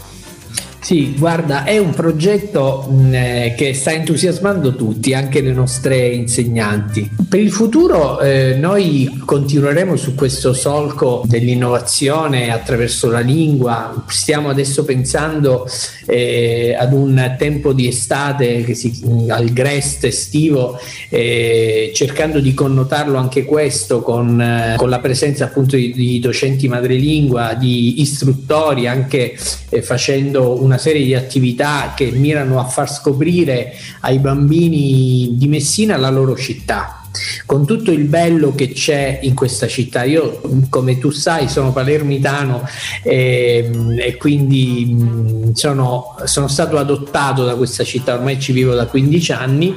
Sì, 0.82 1.14
guarda, 1.16 1.62
è 1.62 1.78
un 1.78 1.90
progetto 1.90 2.88
mh, 2.88 2.94
mm, 2.94 3.14
eh, 3.14 3.54
che 3.56 3.72
sta 3.72 3.92
entusiasmando 3.92 4.74
tutti, 4.74 5.14
anche 5.14 5.40
le 5.40 5.52
nostre 5.52 6.08
insegnanti. 6.08 7.08
Per 7.28 7.38
il 7.38 7.52
futuro 7.52 8.20
eh, 8.20 8.56
noi 8.58 9.22
continueremo 9.24 9.94
su 9.94 10.16
questo 10.16 10.52
solco 10.52 11.22
dell'innovazione 11.24 12.50
attraverso 12.50 13.08
la 13.10 13.20
lingua. 13.20 14.04
Stiamo 14.08 14.48
adesso 14.48 14.84
pensando 14.84 15.68
eh, 16.06 16.76
ad 16.76 16.92
un 16.92 17.36
tempo 17.38 17.72
di 17.72 17.86
estate, 17.86 18.74
si, 18.74 19.28
al 19.28 19.50
Grest 19.50 20.04
estivo, 20.04 20.80
eh, 21.08 21.92
cercando 21.94 22.40
di 22.40 22.54
connotarlo 22.54 23.18
anche 23.18 23.44
questo 23.44 24.02
con, 24.02 24.40
eh, 24.40 24.74
con 24.76 24.88
la 24.88 24.98
presenza 24.98 25.44
appunto 25.44 25.76
di, 25.76 25.92
di, 25.92 26.18
docenti 26.18 26.66
madrelingua, 26.66 27.54
di 27.54 28.00
istruttori, 28.00 28.88
anche 28.88 29.36
eh, 29.68 29.80
facendo 29.80 30.60
una 30.62 30.71
una 30.72 30.78
serie 30.78 31.04
di 31.04 31.14
attività 31.14 31.92
che 31.94 32.10
mirano 32.10 32.58
a 32.58 32.64
far 32.64 32.90
scoprire 32.90 33.74
ai 34.00 34.18
bambini 34.18 35.34
di 35.36 35.46
Messina 35.46 35.98
la 35.98 36.08
loro 36.08 36.34
città 36.34 36.96
con 37.44 37.66
tutto 37.66 37.90
il 37.90 38.04
bello 38.04 38.54
che 38.54 38.72
c'è 38.72 39.18
in 39.20 39.34
questa 39.34 39.66
città. 39.66 40.02
Io, 40.04 40.40
come 40.70 40.98
tu 40.98 41.10
sai, 41.10 41.46
sono 41.46 41.70
palermitano 41.70 42.66
e, 43.02 43.70
ehm, 43.70 43.98
e 44.00 44.16
quindi 44.16 45.52
sono, 45.52 46.16
sono, 46.24 46.48
stato 46.48 46.78
adottato 46.78 47.44
da 47.44 47.54
questa 47.54 47.84
città, 47.84 48.14
ormai 48.14 48.40
ci 48.40 48.52
vivo 48.52 48.72
da 48.72 48.86
15 48.86 49.32
anni 49.32 49.74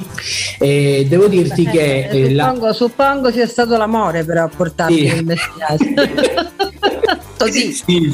e 0.58 1.04
devo 1.06 1.26
dirti 1.28 1.64
Beh, 1.64 1.70
che... 1.70 2.08
Eh, 2.08 2.28
suppongo, 2.30 2.66
la... 2.66 2.72
suppongo, 2.72 3.30
sia 3.30 3.46
stato 3.46 3.76
l'amore 3.76 4.24
per 4.24 4.38
a 4.38 4.48
portarti 4.48 5.06
sì. 5.06 5.12
nel 5.12 5.24
mestiere. 5.26 6.54
così. 7.36 7.72
Sì, 7.72 7.84
sì, 7.84 8.10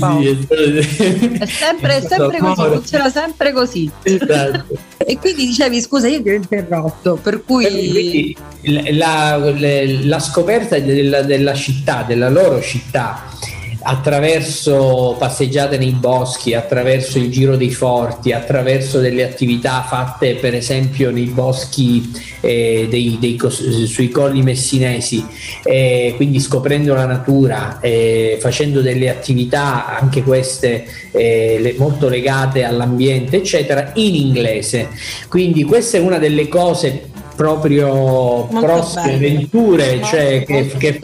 è, 1.38 1.46
sempre, 1.46 1.96
è 1.96 2.00
sempre 2.06 2.38
così, 2.38 2.62
funziona 2.62 3.10
sempre 3.10 3.52
così. 3.52 3.90
Esatto. 4.02 4.64
e 4.98 5.18
quindi 5.18 5.46
dicevi, 5.46 5.80
scusa, 5.80 6.08
io 6.08 6.22
ti 6.22 6.30
ho 6.30 6.34
interrotto, 6.34 7.18
per 7.22 7.42
cui... 7.44 8.36
La, 8.64 9.36
la, 9.36 9.52
la 10.04 10.18
scoperta 10.20 10.78
della, 10.78 11.22
della 11.22 11.54
città, 11.54 12.04
della 12.06 12.28
loro 12.28 12.60
città, 12.60 13.28
attraverso 13.82 15.16
passeggiate 15.18 15.76
nei 15.78 15.92
boschi, 15.92 16.54
attraverso 16.54 17.18
il 17.18 17.30
giro 17.30 17.56
dei 17.56 17.70
forti, 17.70 18.32
attraverso 18.32 19.00
delle 19.00 19.24
attività 19.24 19.82
fatte 19.82 20.36
per 20.36 20.54
esempio 20.54 21.10
nei 21.10 21.26
boschi 21.26 22.10
eh, 22.40 22.86
dei, 22.88 23.18
dei, 23.20 23.38
sui 23.86 24.08
colli 24.08 24.42
messinesi, 24.42 25.24
eh, 25.64 26.14
quindi 26.16 26.40
scoprendo 26.40 26.94
la 26.94 27.06
natura, 27.06 27.80
eh, 27.80 28.38
facendo 28.40 28.80
delle 28.80 29.10
attività 29.10 29.98
anche 29.98 30.22
queste 30.22 30.84
eh, 31.10 31.58
le, 31.60 31.74
molto 31.78 32.08
legate 32.08 32.64
all'ambiente, 32.64 33.36
eccetera, 33.36 33.92
in 33.94 34.14
inglese. 34.14 34.88
Quindi 35.28 35.64
questa 35.64 35.98
è 35.98 36.00
una 36.00 36.18
delle 36.18 36.48
cose 36.48 37.10
proprio 37.34 38.46
prossime, 38.46 39.14
avventure, 39.14 40.00
cioè 40.02 40.44
che, 40.46 40.66
che 40.78 41.00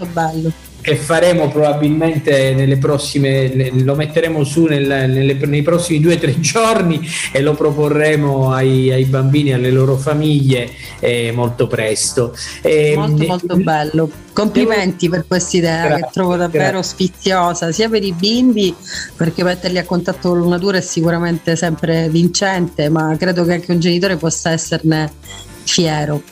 che 0.80 0.96
faremo 0.96 1.48
probabilmente 1.48 2.54
nelle 2.54 2.78
prossime, 2.78 3.70
lo 3.82 3.94
metteremo 3.94 4.44
su 4.44 4.64
nel, 4.64 4.86
nelle, 4.86 5.34
nei 5.34 5.62
prossimi 5.62 6.00
due 6.00 6.14
o 6.14 6.18
tre 6.18 6.38
giorni 6.40 7.00
e 7.32 7.40
lo 7.42 7.54
proporremo 7.54 8.52
ai, 8.52 8.90
ai 8.92 9.04
bambini, 9.04 9.52
alle 9.52 9.70
loro 9.70 9.96
famiglie 9.96 10.70
eh, 11.00 11.32
molto 11.32 11.66
presto. 11.66 12.34
Eh, 12.62 12.94
molto 12.96 13.26
molto 13.26 13.56
bello. 13.56 14.10
Complimenti 14.32 15.08
per 15.08 15.24
questa 15.26 15.56
idea 15.56 15.96
che 15.96 16.08
trovo 16.12 16.36
davvero 16.36 16.78
grazie. 16.78 16.94
sfiziosa, 16.94 17.72
sia 17.72 17.88
per 17.88 18.04
i 18.04 18.12
bimbi, 18.12 18.74
perché 19.16 19.42
metterli 19.42 19.78
a 19.78 19.84
contatto 19.84 20.28
con 20.30 20.42
la 20.42 20.48
natura 20.48 20.78
è 20.78 20.80
sicuramente 20.80 21.56
sempre 21.56 22.08
vincente, 22.08 22.88
ma 22.88 23.16
credo 23.18 23.44
che 23.44 23.54
anche 23.54 23.72
un 23.72 23.80
genitore 23.80 24.16
possa 24.16 24.52
esserne 24.52 25.10
fiero. 25.68 26.22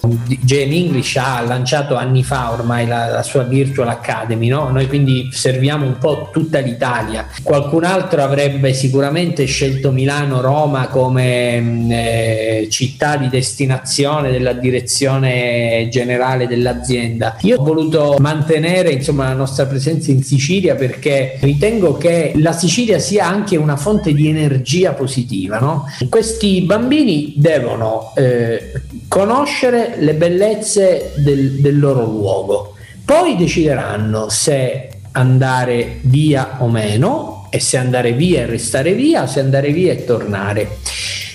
Jane 0.40 0.74
English 0.74 1.16
ha 1.16 1.40
lanciato 1.42 1.94
anni 1.94 2.22
fa 2.22 2.52
ormai 2.52 2.86
la, 2.86 3.08
la 3.08 3.22
sua 3.22 3.42
Virtual 3.42 3.88
Academy, 3.88 4.48
no? 4.48 4.70
noi 4.70 4.88
quindi 4.88 5.28
serviamo 5.30 5.86
un 5.86 5.98
po' 5.98 6.30
tutta 6.32 6.58
l'Italia. 6.58 7.26
Qualcun 7.42 7.84
altro 7.84 8.22
avrebbe 8.22 8.72
sicuramente 8.72 9.44
scelto 9.44 9.92
Milano, 9.92 10.40
Roma 10.40 10.88
come 10.88 11.60
mm, 11.60 11.90
eh, 11.90 12.66
città 12.70 13.16
di 13.16 13.28
destinazione 13.28 14.30
della 14.30 14.52
direzione 14.52 15.88
generale 15.90 16.46
dell'azienda. 16.46 17.36
Io 17.42 17.58
ho 17.58 17.64
voluto 17.64 18.16
mantenere 18.18 18.90
insomma, 18.90 19.28
la 19.28 19.34
nostra 19.34 19.66
presenza 19.66 20.10
in 20.10 20.22
Sicilia 20.22 20.74
perché 20.74 21.38
ritengo 21.40 21.96
che 21.96 22.32
la 22.36 22.52
Sicilia 22.52 22.98
sia 22.98 23.26
anche 23.26 23.56
una 23.56 23.76
fonte 23.76 24.12
di 24.12 24.28
energia 24.28 24.92
positiva. 24.92 25.58
No? 25.58 25.84
Questi 26.08 26.62
bambini 26.62 27.34
devono 27.36 28.12
eh, 28.16 28.72
conoscere 29.08 29.96
le 29.98 30.14
bellezze 30.14 31.12
del, 31.16 31.60
del 31.60 31.78
loro 31.78 32.04
luogo. 32.04 32.74
Poi 33.04 33.36
decideranno 33.36 34.28
se 34.28 34.90
andare 35.12 35.98
via 36.02 36.56
o 36.58 36.68
meno 36.68 37.46
e 37.50 37.60
se 37.60 37.76
andare 37.76 38.12
via 38.12 38.40
e 38.40 38.46
restare 38.46 38.92
via, 38.92 39.26
se 39.26 39.40
andare 39.40 39.70
via 39.70 39.92
e 39.92 40.04
tornare. 40.04 40.78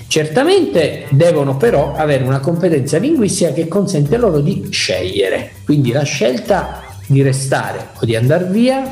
Certamente 0.08 1.06
devono 1.12 1.56
però 1.56 1.94
avere 1.96 2.26
una 2.26 2.42
competenza 2.42 2.98
linguistica 2.98 3.54
che 3.54 3.70
consente 3.70 4.18
loro 4.18 4.42
di 4.42 4.68
scegliere, 4.70 5.54
quindi 5.64 5.92
la 5.92 6.04
scelta 6.04 6.84
di 7.08 7.22
restare 7.22 7.88
o 8.00 8.06
di 8.06 8.16
andare 8.16 8.46
via 8.46 8.84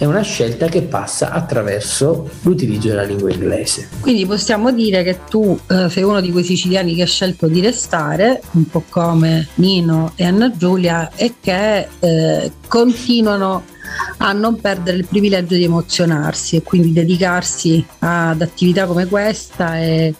è 0.00 0.06
una 0.06 0.22
scelta 0.22 0.66
che 0.68 0.80
passa 0.80 1.30
attraverso 1.30 2.26
l'utilizzo 2.40 2.88
della 2.88 3.02
lingua 3.02 3.30
inglese. 3.30 3.86
Quindi 4.00 4.24
possiamo 4.24 4.72
dire 4.72 5.02
che 5.02 5.18
tu 5.28 5.60
eh, 5.68 5.90
sei 5.90 6.02
uno 6.04 6.22
di 6.22 6.32
quei 6.32 6.42
siciliani 6.42 6.94
che 6.94 7.02
ha 7.02 7.06
scelto 7.06 7.48
di 7.48 7.60
restare, 7.60 8.40
un 8.52 8.66
po' 8.66 8.82
come 8.88 9.48
Nino 9.56 10.12
e 10.16 10.24
Anna 10.24 10.50
Giulia, 10.56 11.10
e 11.14 11.34
che 11.38 11.86
eh, 11.98 12.50
continuano 12.66 13.64
a 14.18 14.32
non 14.32 14.58
perdere 14.58 14.96
il 14.96 15.06
privilegio 15.06 15.54
di 15.54 15.64
emozionarsi 15.64 16.56
e 16.56 16.62
quindi 16.62 16.92
dedicarsi 16.92 17.84
ad 17.98 18.40
attività 18.40 18.86
come 18.86 19.04
questa 19.04 19.78
e 19.80 20.14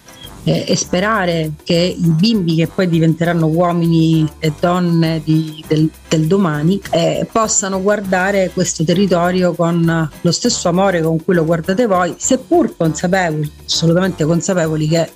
eh, 0.45 0.65
e 0.67 0.77
sperare 0.77 1.53
che 1.63 1.75
i 1.75 2.09
bimbi 2.09 2.57
che 2.57 2.67
poi 2.67 2.89
diventeranno 2.89 3.47
uomini 3.47 4.29
e 4.39 4.53
donne 4.59 5.21
di, 5.25 5.63
del, 5.67 5.91
del, 6.09 6.27
domani 6.27 6.81
eh, 6.91 7.27
possano 7.31 7.81
guardare 7.83 8.51
questo 8.53 8.85
territorio 8.85 9.53
con 9.53 10.09
lo 10.21 10.33
stesso 10.33 10.69
amore 10.69 11.03
con 11.03 11.23
cui 11.23 11.35
lo 11.35 11.45
guardate 11.45 11.87
voi, 11.87 12.15
seppur 12.17 12.77
consapevoli, 12.77 13.51
assolutamente 13.65 14.25
consapevoli 14.25 14.89
che 14.89 15.11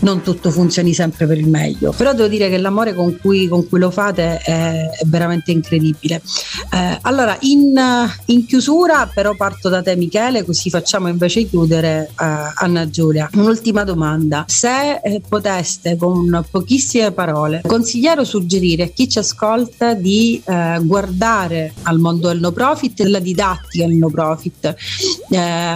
non 0.00 0.22
tutto 0.22 0.50
funzioni 0.50 0.94
sempre 0.94 1.26
per 1.26 1.38
il 1.38 1.48
meglio. 1.48 1.92
Però 1.96 2.12
devo 2.12 2.28
dire 2.28 2.48
che 2.48 2.58
l'amore 2.58 2.94
con 2.94 3.18
cui, 3.20 3.48
con 3.48 3.68
cui 3.68 3.78
lo 3.78 3.90
fate 3.90 4.38
è, 4.38 4.88
è 4.90 5.04
veramente 5.06 5.50
incredibile. 5.50 6.22
Eh, 6.72 6.98
allora, 7.02 7.36
in, 7.40 7.78
in, 8.26 8.46
chiusura, 8.46 9.10
però 9.12 9.34
parto 9.34 9.68
da 9.68 9.82
te, 9.82 9.96
Michele, 9.96 10.44
così 10.44 10.70
facciamo 10.70 11.08
invece 11.08 11.44
chiudere 11.44 12.10
eh, 12.18 12.24
Anna 12.54 12.88
Giulia. 12.88 13.28
Un'ultima 13.34 13.84
domanda: 13.84 14.44
se 14.46 15.00
eh, 15.02 15.20
poteste 15.26 15.96
con 15.96 16.44
pochissime 16.50 17.12
parole 17.12 17.62
consigliare 17.66 18.20
o 18.20 18.24
suggerire 18.24 18.84
a 18.84 18.88
chi 18.88 19.08
ci 19.08 19.18
ascolta 19.18 19.94
di 19.94 20.42
eh, 20.44 20.78
guardare 20.82 21.72
al 21.82 21.98
mondo 21.98 22.28
del 22.28 22.40
no 22.40 22.52
profit 22.52 23.00
e 23.00 23.04
della 23.04 23.18
didattica 23.18 23.86
del 23.86 23.96
no 23.96 24.10
profit, 24.10 24.74
eh, 25.30 25.74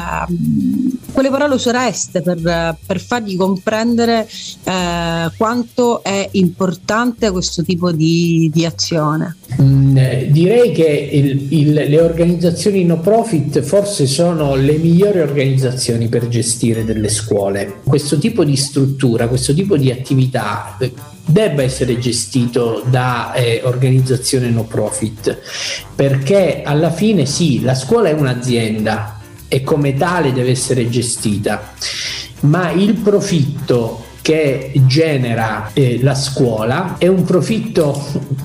quale 1.13 1.31
parole 1.31 1.55
usereste 1.55 2.23
per, 2.23 2.77
per 2.87 3.01
fargli 3.01 3.37
comprendere? 3.37 4.14
Capire 4.15 4.29
eh, 4.65 5.31
quanto 5.37 6.03
è 6.05 6.29
importante 6.33 7.31
questo 7.31 7.63
tipo 7.63 7.91
di, 7.91 8.51
di 8.53 8.65
azione? 8.65 9.37
Mm, 9.61 9.97
eh, 9.97 10.29
direi 10.31 10.73
che 10.73 10.87
il, 11.13 11.53
il, 11.53 11.73
le 11.73 12.01
organizzazioni 12.01 12.85
no 12.85 13.01
profit 13.01 13.61
forse 13.61 14.07
sono 14.07 14.55
le 14.55 14.77
migliori 14.77 15.21
organizzazioni 15.21 16.09
per 16.09 16.29
gestire 16.29 16.85
delle 16.85 17.09
scuole. 17.09 17.81
Questo 17.85 18.19
tipo 18.19 18.45
di 18.45 18.57
struttura, 18.57 19.29
questo 19.29 19.53
tipo 19.55 19.77
di 19.77 19.91
attività 19.91 20.77
eh, 20.79 20.93
debba 21.27 21.63
essere 21.63 21.99
gestito 21.99 22.85
da 22.87 23.33
eh, 23.33 23.63
organizzazione 23.65 24.51
no 24.51 24.65
profit 24.65 25.39
perché 25.95 26.61
alla 26.63 26.91
fine 26.91 27.25
sì, 27.25 27.63
la 27.63 27.75
scuola 27.75 28.11
è 28.11 28.13
un'azienda 28.13 29.21
e 29.49 29.63
come 29.63 29.95
tale 29.95 30.35
deve 30.35 30.51
essere 30.51 30.87
gestita 30.91 31.73
ma 32.41 32.71
il 32.73 32.95
profitto 32.95 34.04
che 34.25 34.71
genera 34.87 35.69
eh, 35.75 35.99
la 36.01 36.15
scuola 36.15 36.95
è 36.97 37.07
un 37.09 37.25
profitto 37.25 38.03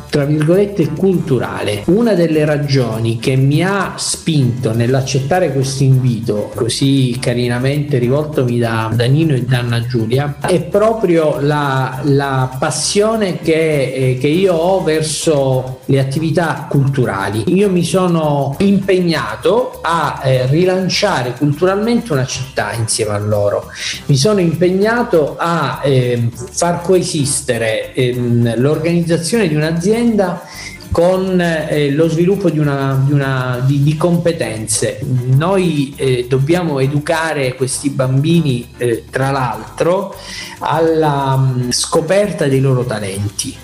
tra 0.09 0.25
virgolette 0.25 0.89
culturale. 0.89 1.83
Una 1.85 2.15
delle 2.15 2.43
ragioni 2.43 3.17
che 3.17 3.37
mi 3.37 3.63
ha 3.63 3.93
spinto 3.95 4.73
nell'accettare 4.73 5.53
questo 5.53 5.83
invito 5.83 6.51
così 6.53 7.17
carinamente 7.21 7.97
rivoltomi 7.97 8.59
da 8.59 8.91
Danino 8.93 9.33
e 9.35 9.43
da 9.43 9.59
Anna 9.59 9.85
Giulia 9.85 10.35
è 10.41 10.61
proprio 10.63 11.37
la, 11.39 12.01
la 12.03 12.53
passione 12.59 13.39
che, 13.39 13.93
eh, 13.93 14.17
che 14.19 14.27
io 14.27 14.55
ho 14.55 14.83
verso 14.83 15.79
le 15.85 15.99
attività 15.99 16.67
culturali. 16.69 17.55
Io 17.55 17.69
mi 17.69 17.85
sono 17.85 18.57
impegnato 18.59 19.79
a 19.81 20.19
eh, 20.25 20.45
rilanciare 20.47 21.35
culturalmente 21.37 22.11
una 22.11 22.25
città 22.25 22.73
insieme 22.73 23.13
a 23.13 23.19
loro. 23.19 23.71
Mi 24.07 24.17
sono 24.17 24.41
impegnato 24.41 25.35
a 25.39 25.68
eh, 25.81 26.29
far 26.31 26.81
coesistere 26.81 27.93
ehm, 27.93 28.59
l'organizzazione 28.59 29.47
di 29.47 29.55
un'azienda 29.55 30.43
con 30.91 31.39
eh, 31.39 31.91
lo 31.91 32.07
sviluppo 32.09 32.49
di, 32.49 32.59
una, 32.59 33.01
di, 33.05 33.13
una, 33.13 33.63
di, 33.65 33.83
di 33.83 33.95
competenze. 33.95 34.99
Noi 35.27 35.93
eh, 35.95 36.25
dobbiamo 36.27 36.79
educare 36.79 37.55
questi 37.55 37.89
bambini, 37.89 38.67
eh, 38.77 39.05
tra 39.09 39.31
l'altro, 39.31 40.15
alla 40.59 41.35
mh, 41.35 41.65
mm, 41.65 41.69
scoperta 41.69 42.47
dei 42.47 42.59
loro 42.59 42.85
talenti. 42.85 43.55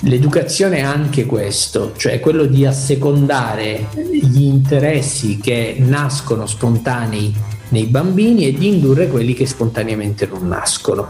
L'educazione 0.00 0.78
è 0.78 0.82
anche 0.82 1.26
questo, 1.26 1.92
cioè 1.96 2.18
quello 2.18 2.46
di 2.46 2.66
assecondare 2.66 3.88
gli 4.10 4.42
interessi 4.42 5.38
che 5.38 5.76
nascono 5.78 6.46
spontanei 6.46 7.32
nei 7.72 7.86
bambini 7.86 8.46
e 8.46 8.52
di 8.54 8.68
indurre 8.68 9.08
quelli 9.08 9.34
che 9.34 9.46
spontaneamente 9.46 10.26
non 10.26 10.48
nascono. 10.48 11.08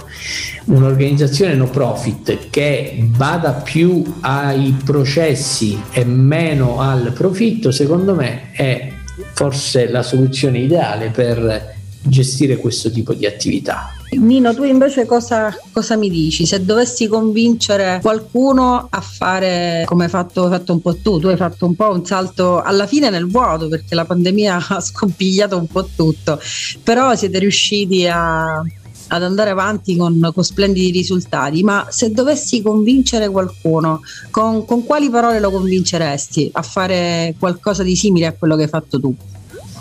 Un'organizzazione 0.64 1.54
no 1.54 1.68
profit 1.68 2.50
che 2.50 3.04
vada 3.10 3.52
più 3.52 4.02
ai 4.20 4.74
processi 4.84 5.80
e 5.92 6.04
meno 6.04 6.80
al 6.80 7.12
profitto, 7.12 7.70
secondo 7.70 8.14
me, 8.14 8.50
è 8.52 8.90
forse 9.34 9.88
la 9.88 10.02
soluzione 10.02 10.58
ideale 10.58 11.10
per 11.10 11.74
gestire 12.00 12.56
questo 12.56 12.90
tipo 12.90 13.12
di 13.12 13.26
attività. 13.26 13.94
Nino, 14.12 14.54
tu 14.54 14.64
invece 14.64 15.06
cosa, 15.06 15.56
cosa, 15.72 15.96
mi 15.96 16.10
dici? 16.10 16.44
Se 16.44 16.62
dovessi 16.64 17.06
convincere 17.08 17.98
qualcuno 18.02 18.86
a 18.90 19.00
fare 19.00 19.84
come 19.86 20.04
hai 20.04 20.10
fatto, 20.10 20.48
fatto, 20.48 20.72
un 20.72 20.82
po' 20.82 20.96
tu, 20.96 21.18
tu 21.18 21.28
hai 21.28 21.36
fatto 21.36 21.64
un 21.64 21.74
po' 21.74 21.90
un 21.90 22.04
salto 22.04 22.60
alla 22.60 22.86
fine 22.86 23.08
nel 23.08 23.26
vuoto 23.26 23.68
perché 23.68 23.94
la 23.94 24.04
pandemia 24.04 24.66
ha 24.68 24.80
scompigliato 24.80 25.56
un 25.56 25.66
po' 25.66 25.88
tutto, 25.96 26.38
però 26.82 27.14
siete 27.14 27.38
riusciti 27.38 28.06
a, 28.06 28.62
ad 29.08 29.22
andare 29.22 29.50
avanti 29.50 29.96
con, 29.96 30.30
con, 30.34 30.44
splendidi 30.44 30.90
risultati, 30.90 31.62
ma 31.62 31.86
se 31.88 32.10
dovessi 32.10 32.60
convincere 32.60 33.30
qualcuno, 33.30 34.02
con, 34.30 34.66
con 34.66 34.84
quali 34.84 35.08
parole 35.08 35.40
lo 35.40 35.50
convinceresti 35.50 36.50
a 36.52 36.62
fare 36.62 37.34
qualcosa 37.38 37.82
di 37.82 37.96
simile 37.96 38.26
a 38.26 38.32
quello 38.32 38.56
che 38.56 38.64
hai 38.64 38.68
fatto 38.68 39.00
tu? 39.00 39.14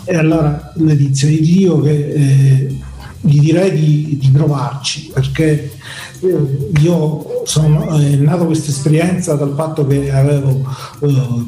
E 0.04 0.16
allora 0.16 0.72
Letizia, 0.76 1.28
ti 1.28 1.40
dico 1.40 1.80
che 1.80 2.12
eh, 2.12 2.76
gli 3.22 3.38
direi 3.38 3.72
di, 3.72 4.18
di 4.20 4.30
provarci 4.30 5.10
perché 5.12 5.72
eh, 6.20 6.70
io 6.80 7.42
sono 7.44 7.98
è 7.98 8.16
nata 8.16 8.44
questa 8.44 8.70
esperienza 8.70 9.34
dal 9.34 9.54
fatto 9.56 9.86
che 9.86 10.10
avevo 10.10 10.64
eh, 11.00 11.46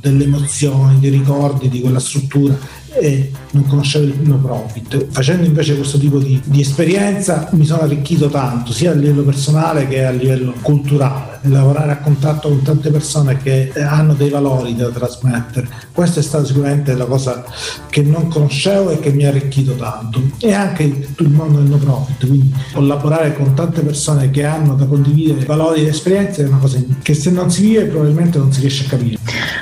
delle 0.00 0.24
emozioni, 0.24 0.98
dei 0.98 1.10
ricordi 1.10 1.68
di 1.68 1.80
quella 1.80 2.00
struttura 2.00 2.56
e 2.98 3.30
non 3.52 3.66
conoscevo 3.66 4.04
il 4.04 4.20
no 4.22 4.38
profit. 4.38 5.06
Facendo 5.10 5.46
invece 5.46 5.76
questo 5.76 5.98
tipo 5.98 6.18
di, 6.18 6.40
di 6.44 6.60
esperienza 6.60 7.48
mi 7.52 7.64
sono 7.64 7.82
arricchito 7.82 8.28
tanto, 8.28 8.72
sia 8.72 8.90
a 8.90 8.94
livello 8.94 9.22
personale 9.22 9.86
che 9.88 10.04
a 10.04 10.10
livello 10.10 10.54
culturale 10.62 11.38
lavorare 11.42 11.92
a 11.92 11.98
contatto 11.98 12.48
con 12.48 12.62
tante 12.62 12.90
persone 12.90 13.36
che 13.36 13.70
eh, 13.72 13.82
hanno 13.82 14.14
dei 14.14 14.28
valori 14.28 14.74
da 14.74 14.88
trasmettere. 14.88 15.68
Questa 15.92 16.20
è 16.20 16.22
stata 16.22 16.44
sicuramente 16.44 16.94
la 16.94 17.04
cosa 17.04 17.44
che 17.88 18.02
non 18.02 18.28
conoscevo 18.28 18.90
e 18.90 19.00
che 19.00 19.12
mi 19.12 19.24
ha 19.24 19.28
arricchito 19.28 19.74
tanto. 19.74 20.20
E 20.38 20.52
anche 20.52 21.00
tutto 21.00 21.22
il 21.22 21.30
mondo 21.30 21.60
del 21.60 21.68
no 21.68 21.76
profit, 21.76 22.26
quindi 22.26 22.52
collaborare 22.72 23.34
con 23.34 23.54
tante 23.54 23.82
persone 23.82 24.30
che 24.30 24.44
hanno 24.44 24.74
da 24.74 24.86
condividere 24.86 25.44
valori 25.44 25.82
ed 25.82 25.88
esperienze 25.88 26.44
è 26.44 26.48
una 26.48 26.58
cosa 26.58 26.78
che 27.02 27.14
se 27.14 27.30
non 27.30 27.50
si 27.50 27.62
vive 27.62 27.84
probabilmente 27.84 28.38
non 28.38 28.52
si 28.52 28.60
riesce 28.60 28.84
a 28.84 28.88
capire. 28.88 29.18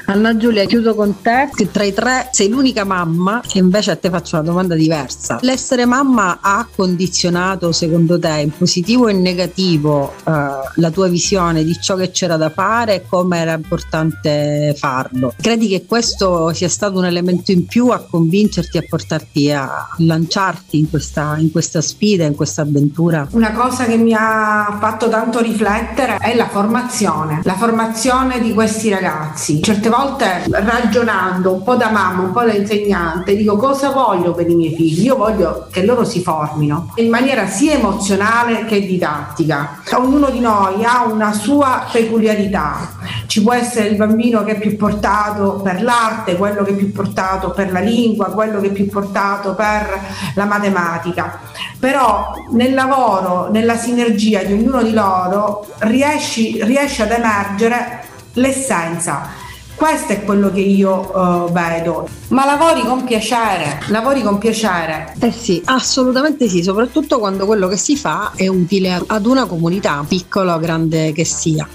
Anna 0.07 0.37
Giulia, 0.37 0.64
chiudo 0.64 0.94
con 0.94 1.20
te, 1.20 1.49
che 1.55 1.70
tra 1.70 1.85
i 1.85 1.92
tre 1.92 2.29
sei 2.33 2.49
l'unica 2.49 2.85
mamma 2.85 3.25
e 3.52 3.58
invece 3.58 3.90
a 3.90 3.96
te 3.96 4.10
faccio 4.10 4.36
una 4.36 4.44
domanda 4.44 4.74
diversa. 4.74 5.38
L'essere 5.42 5.84
mamma 5.84 6.38
ha 6.40 6.66
condizionato 6.74 7.72
secondo 7.72 8.18
te 8.18 8.40
in 8.40 8.50
positivo 8.56 9.08
e 9.08 9.12
in 9.12 9.20
negativo 9.20 10.12
eh, 10.24 10.32
la 10.74 10.90
tua 10.90 11.08
visione 11.08 11.64
di 11.64 11.76
ciò 11.80 11.96
che 11.96 12.10
c'era 12.10 12.36
da 12.36 12.50
fare 12.50 12.94
e 12.94 13.02
come 13.08 13.38
era 13.38 13.52
importante 13.54 14.74
farlo. 14.76 15.34
Credi 15.40 15.68
che 15.68 15.84
questo 15.86 16.52
sia 16.52 16.68
stato 16.68 16.98
un 16.98 17.06
elemento 17.06 17.52
in 17.52 17.66
più 17.66 17.88
a 17.88 18.04
convincerti, 18.08 18.78
a 18.78 18.84
portarti 18.88 19.52
a 19.52 19.88
lanciarti 19.98 20.78
in 20.78 20.90
questa, 20.90 21.36
in 21.38 21.50
questa 21.50 21.80
sfida, 21.80 22.24
in 22.24 22.34
questa 22.34 22.62
avventura? 22.62 23.26
Una 23.32 23.52
cosa 23.52 23.84
che 23.84 23.96
mi 23.96 24.14
ha 24.14 24.76
fatto 24.80 25.08
tanto 25.08 25.40
riflettere 25.40 26.16
è 26.18 26.34
la 26.34 26.48
formazione, 26.48 27.40
la 27.44 27.54
formazione 27.54 28.40
di 28.40 28.52
questi 28.52 28.88
ragazzi. 28.88 29.62
Certe 29.62 29.88
volte 29.88 30.44
ragionando 30.48 31.52
un 31.52 31.62
po' 31.62 31.76
da 31.76 31.90
mamma, 31.90 32.22
un 32.22 32.32
po' 32.32 32.42
da 32.42 32.52
insegnante, 32.52 33.06
dico 33.25 33.57
cosa 33.57 33.90
voglio 33.90 34.33
per 34.33 34.49
i 34.49 34.55
miei 34.55 34.75
figli? 34.75 35.05
Io 35.05 35.16
voglio 35.16 35.66
che 35.71 35.85
loro 35.85 36.05
si 36.05 36.23
formino 36.23 36.92
in 36.97 37.09
maniera 37.09 37.47
sia 37.47 37.75
emozionale 37.75 38.64
che 38.64 38.87
didattica. 38.87 39.81
Ognuno 39.95 40.31
di 40.31 40.40
noi 40.40 40.85
ha 40.85 41.05
una 41.05 41.33
sua 41.33 41.87
peculiarità. 41.90 42.88
Ci 43.27 43.42
può 43.42 43.53
essere 43.53 43.88
il 43.88 43.97
bambino 43.97 44.45
che 44.45 44.53
è 44.53 44.59
più 44.59 44.77
portato 44.77 45.61
per 45.62 45.83
l'arte, 45.83 46.37
quello 46.37 46.62
che 46.62 46.71
è 46.71 46.75
più 46.75 46.92
portato 46.92 47.51
per 47.51 47.73
la 47.73 47.81
lingua, 47.81 48.27
quello 48.27 48.61
che 48.61 48.69
è 48.69 48.73
più 48.73 48.88
portato 48.88 49.55
per 49.55 50.01
la 50.35 50.45
matematica. 50.45 51.40
Però 51.79 52.33
nel 52.53 52.75
lavoro, 52.75 53.51
nella 53.51 53.77
sinergia 53.77 54.42
di 54.42 54.53
ognuno 54.53 54.83
di 54.83 54.92
loro, 54.92 55.66
riesce 55.79 57.03
ad 57.03 57.11
emergere 57.11 58.05
l'essenza 58.35 59.45
questo 59.76 60.12
è 60.14 60.24
quello 60.24 60.50
che 60.50 60.60
io 60.60 61.10
uh, 61.14 61.52
vedo. 61.52 62.08
Ma 62.28 62.44
lavori 62.44 62.80
con 62.80 63.04
piacere, 63.04 63.80
lavori 63.88 64.22
con 64.22 64.38
piacere. 64.38 65.14
Eh 65.20 65.30
sì, 65.30 65.62
assolutamente 65.66 66.48
sì, 66.48 66.62
soprattutto 66.62 67.18
quando 67.18 67.46
quello 67.46 67.68
che 67.68 67.76
si 67.76 67.96
fa 67.96 68.32
è 68.34 68.48
utile 68.48 69.00
ad 69.06 69.26
una 69.26 69.44
comunità, 69.44 70.04
piccola 70.08 70.54
o 70.54 70.58
grande 70.58 71.12
che 71.12 71.24
sia. 71.24 71.68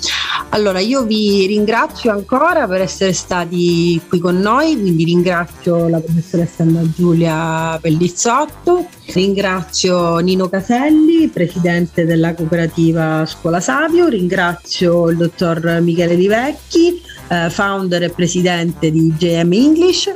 Allora, 0.50 0.80
io 0.80 1.04
vi 1.04 1.46
ringrazio 1.46 2.12
ancora 2.12 2.68
per 2.68 2.82
essere 2.82 3.14
stati 3.14 4.02
qui 4.10 4.20
con 4.20 4.38
noi, 4.38 4.78
quindi 4.78 5.06
ringrazio 5.06 5.88
la 5.88 6.00
professoressa 6.00 6.64
Anna 6.64 6.82
Giulia 6.94 7.78
Pellizzotto, 7.82 8.88
ringrazio 9.14 10.18
Nino 10.18 10.50
Caselli, 10.50 11.30
presidente 11.30 12.06
della 12.06 12.34
cooperativa 12.34 13.26
Scuola 13.26 13.62
Savio, 13.62 14.10
ringrazio 14.10 15.10
il 15.10 15.16
dottor 15.18 15.80
Michele 15.80 16.18
Di 16.18 16.28
Vecchi, 16.28 17.02
eh, 17.32 17.50
founder 17.50 18.04
e 18.04 18.10
presidente 18.10 18.92
di 18.92 19.14
JM 19.18 19.54
English 19.54 20.14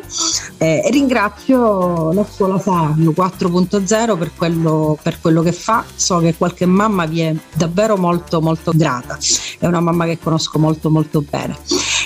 eh, 0.58 0.82
e 0.84 0.90
ringrazio 0.92 2.12
la 2.12 2.26
scuola 2.30 2.60
Savio 2.60 3.12
4.0 3.12 4.18
per 4.18 4.32
quello, 4.36 4.98
per 5.02 5.22
quello 5.22 5.42
che 5.42 5.54
fa, 5.54 5.86
so 5.96 6.20
che 6.20 6.36
qualche 6.36 6.66
mamma 6.66 7.06
vi 7.06 7.22
è 7.22 7.34
davvero 7.54 7.96
molto 7.96 8.42
molto 8.42 8.72
grata, 8.76 9.18
è 9.60 9.66
una 9.66 9.80
mamma 9.80 10.06
che 10.06 10.20
conosco 10.20 10.60
molto 10.60 10.90
molto 10.90 11.22
bene. 11.22 11.58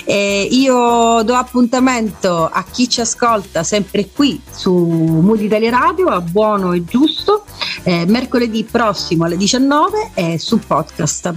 E 0.04 0.48
io 0.50 1.22
do 1.22 1.34
appuntamento 1.34 2.46
a 2.46 2.64
chi 2.70 2.88
ci 2.88 3.00
ascolta 3.00 3.62
sempre 3.62 4.08
qui 4.10 4.40
su 4.50 4.72
Mood 4.72 5.40
Italia 5.40 5.70
Radio 5.70 6.08
a 6.08 6.20
buono 6.20 6.72
e 6.72 6.84
giusto 6.84 7.44
eh, 7.82 8.04
mercoledì 8.06 8.64
prossimo 8.64 9.24
alle 9.24 9.36
19 9.36 10.10
e 10.14 10.38
su 10.38 10.58
podcast. 10.58 11.34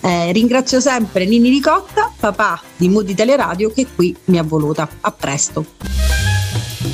Eh, 0.00 0.32
ringrazio 0.32 0.80
sempre 0.80 1.24
Nini 1.24 1.48
Ricotta, 1.48 2.10
papà 2.18 2.60
di 2.76 2.88
Mood 2.88 3.08
Italia 3.08 3.36
Radio 3.36 3.70
che 3.70 3.86
qui 3.94 4.14
mi 4.26 4.38
ha 4.38 4.42
voluta. 4.42 4.88
A 5.00 5.10
presto. 5.12 5.64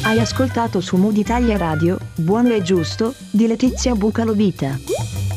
Hai 0.02 0.20
ascoltato 0.20 0.80
su 0.80 0.96
Mood 0.96 1.16
Italia 1.16 1.56
Radio 1.56 1.98
Buono 2.14 2.54
e 2.54 2.62
giusto 2.62 3.14
di 3.30 3.46
Letizia 3.46 3.94
Bucalovita. 3.94 5.27